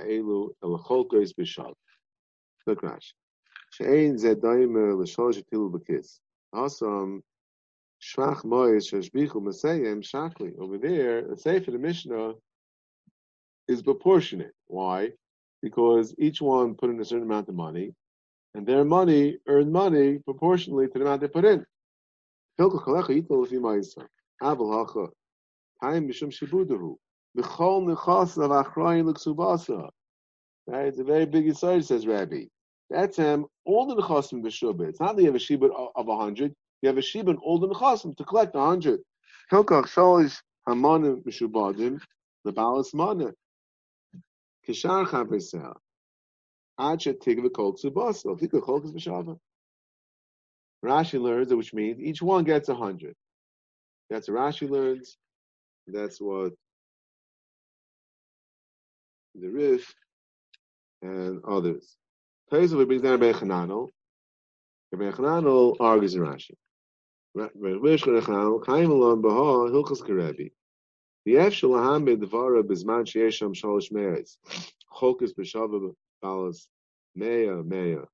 Elu 0.05 0.49
Elacholkois 0.63 1.33
Bishal. 1.33 1.73
Look, 2.65 2.83
Rash. 2.83 3.13
Shein 3.79 4.15
Zedaimer 4.15 4.97
L'Shol 4.97 5.33
Shetilu 5.33 5.71
B'Kis. 5.71 6.19
Also, 6.53 7.21
Shvach 8.01 8.45
Mois 8.45 8.91
Shashbichu 8.91 9.35
Masayim 9.35 10.01
Shakli. 10.01 10.57
Over 10.59 10.77
there, 10.77 11.27
the 11.27 11.37
Sefer 11.37 11.71
the 11.71 11.77
Mishnah 11.77 12.33
is 13.67 13.81
proportionate. 13.81 14.53
Why? 14.67 15.11
Because 15.61 16.15
each 16.19 16.41
one 16.41 16.75
put 16.75 16.89
in 16.89 16.99
a 16.99 17.05
certain 17.05 17.25
amount 17.25 17.49
of 17.49 17.55
money, 17.55 17.93
and 18.53 18.65
their 18.65 18.85
money 18.85 19.37
earned 19.47 19.71
money 19.71 20.19
proportionally 20.19 20.87
to 20.87 20.99
the 20.99 21.05
amount 21.05 21.21
they 21.21 21.27
put 21.27 21.45
in. 21.45 21.65
Time 22.59 22.69
Mishum 26.07 26.31
Shibudahu. 26.31 26.95
B'chol 27.37 27.95
nechas 27.95 28.37
of 28.37 28.51
achrayin 28.51 29.05
l'ksubasa. 29.05 29.89
Right? 30.65 30.87
It's 30.87 30.99
a 30.99 31.03
very 31.03 31.25
big 31.25 31.47
aside, 31.47 31.85
says 31.85 32.07
Rabbi. 32.07 32.45
That's 32.89 33.17
him, 33.17 33.45
all 33.65 33.85
the 33.85 33.95
nechasim 34.01 34.43
b'shubah. 34.43 34.89
It's 34.89 34.99
not 34.99 35.15
that 35.15 35.21
you 35.21 35.27
have 35.27 35.35
a 35.35 35.39
shibud 35.39 35.71
of 35.95 36.07
a 36.07 36.17
hundred. 36.17 36.53
You 36.81 36.87
have 36.87 36.97
a 36.97 37.01
shibud 37.01 37.37
all 37.41 37.59
the 37.59 37.67
nechasim 37.67 38.15
to 38.17 38.23
collect 38.23 38.55
a 38.55 38.61
hundred. 38.61 39.01
Hilkach 39.51 39.87
shalish 39.87 40.37
hamanim 40.67 41.23
b'shubadim 41.23 41.99
lebalas 42.45 42.93
mana. 42.93 43.33
Kishar 44.67 45.05
chavesel. 45.05 45.75
Ad 46.79 46.99
shetig 46.99 47.39
v'kol 47.39 47.77
ksubasa. 47.77 48.39
Tika 48.39 48.61
kol 48.61 48.81
b'shava. 48.81 49.37
Rashi 50.83 51.19
learns, 51.19 51.53
which 51.53 51.73
means 51.73 51.99
each 51.99 52.21
one 52.21 52.43
gets 52.43 52.69
a 52.69 52.75
hundred. 52.75 53.15
That's 54.09 54.29
what 54.29 54.37
Rashi 54.37 54.69
learns. 54.69 55.17
That's 55.87 56.21
what 56.21 56.53
the 59.39 59.49
Rif, 59.49 59.93
and 61.01 61.43
others. 61.45 61.95
Taisa 62.51 62.85
brings 62.85 63.03
down 63.03 63.19
Rabbi 63.19 63.37
Chananel. 63.37 63.89
Rabbi 64.91 65.15
Chananel 65.15 65.75
argues 65.79 66.15
in 66.15 66.21
Rashi. 66.21 66.55
The 67.35 67.51
Efshel 71.33 71.69
Laham 71.71 72.07
Bedvara 72.07 72.63
Bizman 72.63 73.05
Sheyesham 73.05 73.53
Shalish 73.53 73.91
Meretz. 73.91 74.37
Chokus 74.91 75.33
B'Shava 75.37 75.93
Balas 76.23 76.67
Meya 77.17 77.63
Meya. 77.63 78.05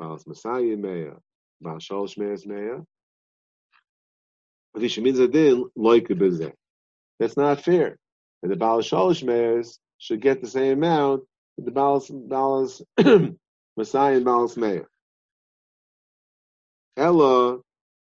Balas 0.00 0.26
Messiah 0.26 0.76
Meya. 0.76 1.18
Meya. 1.62 2.86
That's 7.20 7.36
not 7.36 7.60
fair. 7.60 7.98
And 8.42 8.50
the 8.50 8.56
Baal 8.56 8.80
Shalish 8.80 9.22
Meretz 9.24 9.78
should 9.98 10.20
get 10.20 10.40
the 10.40 10.48
same 10.48 10.74
amount 10.74 11.24
that 11.56 11.64
the 11.64 11.70
Balas, 11.70 12.10
Balas 12.10 12.82
Messiah 13.76 14.16
and 14.16 14.24
Balas 14.24 14.56
Meir. 14.56 14.88
Ella 16.96 17.58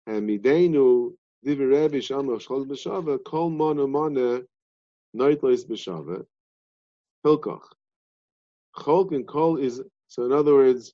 and 0.06 0.28
Midenu 0.28 1.14
Divi 1.44 1.64
Rebbe 1.64 1.98
Shamach 1.98 2.42
Shchol 2.46 2.66
B'Shava 2.66 3.18
Kol 3.24 3.50
Mona 3.50 3.86
Mona 3.86 4.42
Noitlois 5.16 5.66
B'Shava 5.66 6.24
Hilkoch. 7.24 7.64
Cholk 8.76 9.14
and 9.14 9.26
Kol 9.26 9.56
is 9.56 9.82
so 10.08 10.24
in 10.24 10.32
other 10.32 10.54
words 10.54 10.92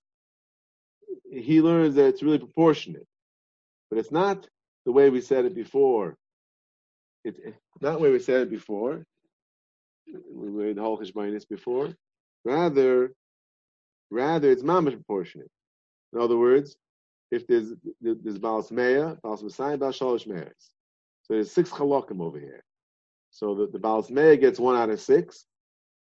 he 1.33 1.61
learns 1.61 1.95
that 1.95 2.07
it's 2.07 2.23
really 2.23 2.39
proportionate. 2.39 3.07
But 3.89 3.99
it's 3.99 4.13
not 4.13 4.47
the 4.85 4.93
way 4.93 5.11
we 5.11 5.21
said 5.21 5.45
it 5.45 5.55
before. 5.55 6.17
It's 7.25 7.39
not 7.81 7.95
the 7.95 7.99
way 8.01 8.11
we 8.11 8.19
said 8.19 8.43
it 8.43 8.51
before 8.51 9.05
we 10.33 10.49
made 10.49 10.77
the 10.77 10.83
whole 10.83 10.99
cheshbonis 10.99 11.49
before. 11.49 11.95
Rather, 12.45 13.13
rather 14.11 14.51
it's 14.51 14.63
mamish 14.63 14.95
proportionate. 14.95 15.51
In 16.13 16.21
other 16.21 16.37
words, 16.37 16.77
if 17.31 17.47
there's 17.47 17.73
there's 18.01 18.39
balas 18.39 18.71
meya, 18.71 19.21
balas 19.23 19.43
messiah, 19.43 19.77
balas 19.77 19.99
shalosh 19.99 20.27
meyas. 20.27 20.71
So 21.23 21.35
there's 21.35 21.53
six 21.53 21.71
chalokim 21.71 22.21
over 22.21 22.39
here. 22.39 22.65
So 23.31 23.55
the, 23.55 23.67
the 23.69 23.79
balas 23.79 24.11
gets 24.11 24.59
one 24.59 24.77
out 24.77 24.91
of 24.91 25.01
six. 25.01 25.47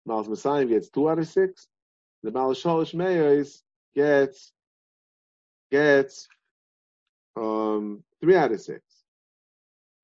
Balas 0.06 0.28
messiah 0.28 0.64
gets 0.64 0.88
two 0.88 1.10
out 1.10 1.18
of 1.18 1.26
six. 1.26 1.66
The 2.22 2.30
balas 2.30 2.62
shalosh 2.62 2.94
meyas 2.94 3.62
gets 3.94 4.52
gets 5.72 6.28
um, 7.36 8.04
three 8.20 8.36
out 8.36 8.52
of 8.52 8.60
six. 8.60 8.82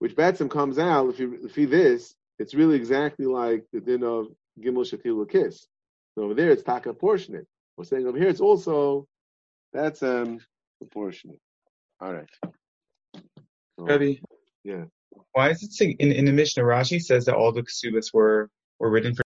Which 0.00 0.16
Batsim 0.16 0.50
comes 0.50 0.80
out 0.80 1.10
if 1.10 1.20
you 1.20 1.38
if 1.44 1.56
you 1.56 1.68
this 1.68 2.16
it's 2.38 2.54
really 2.54 2.76
exactly 2.76 3.26
like 3.26 3.64
the 3.72 3.80
din 3.80 4.04
of 4.04 4.28
Gimel 4.60 4.84
Shatil 4.84 5.28
Kiss. 5.28 5.66
So 6.14 6.24
over 6.24 6.34
there, 6.34 6.50
it's 6.50 6.62
taka 6.62 6.92
proportionate. 6.92 7.46
We're 7.76 7.84
saying 7.84 8.06
over 8.06 8.18
here, 8.18 8.28
it's 8.28 8.40
also 8.40 9.06
that's 9.72 10.02
um 10.02 10.40
proportionate. 10.78 11.38
All 12.00 12.12
right. 12.12 12.28
So, 13.78 13.86
Yeah. 14.64 14.84
Why 15.32 15.50
is 15.50 15.62
it 15.62 15.72
saying 15.72 15.96
in, 15.98 16.12
in 16.12 16.24
the 16.24 16.32
Mishnah 16.32 16.62
Rashi 16.62 17.00
says 17.00 17.24
that 17.26 17.34
all 17.34 17.52
the 17.52 17.62
ksubas 17.62 18.12
were 18.12 18.50
were 18.78 18.90
written 18.90 19.14
for 19.14 19.20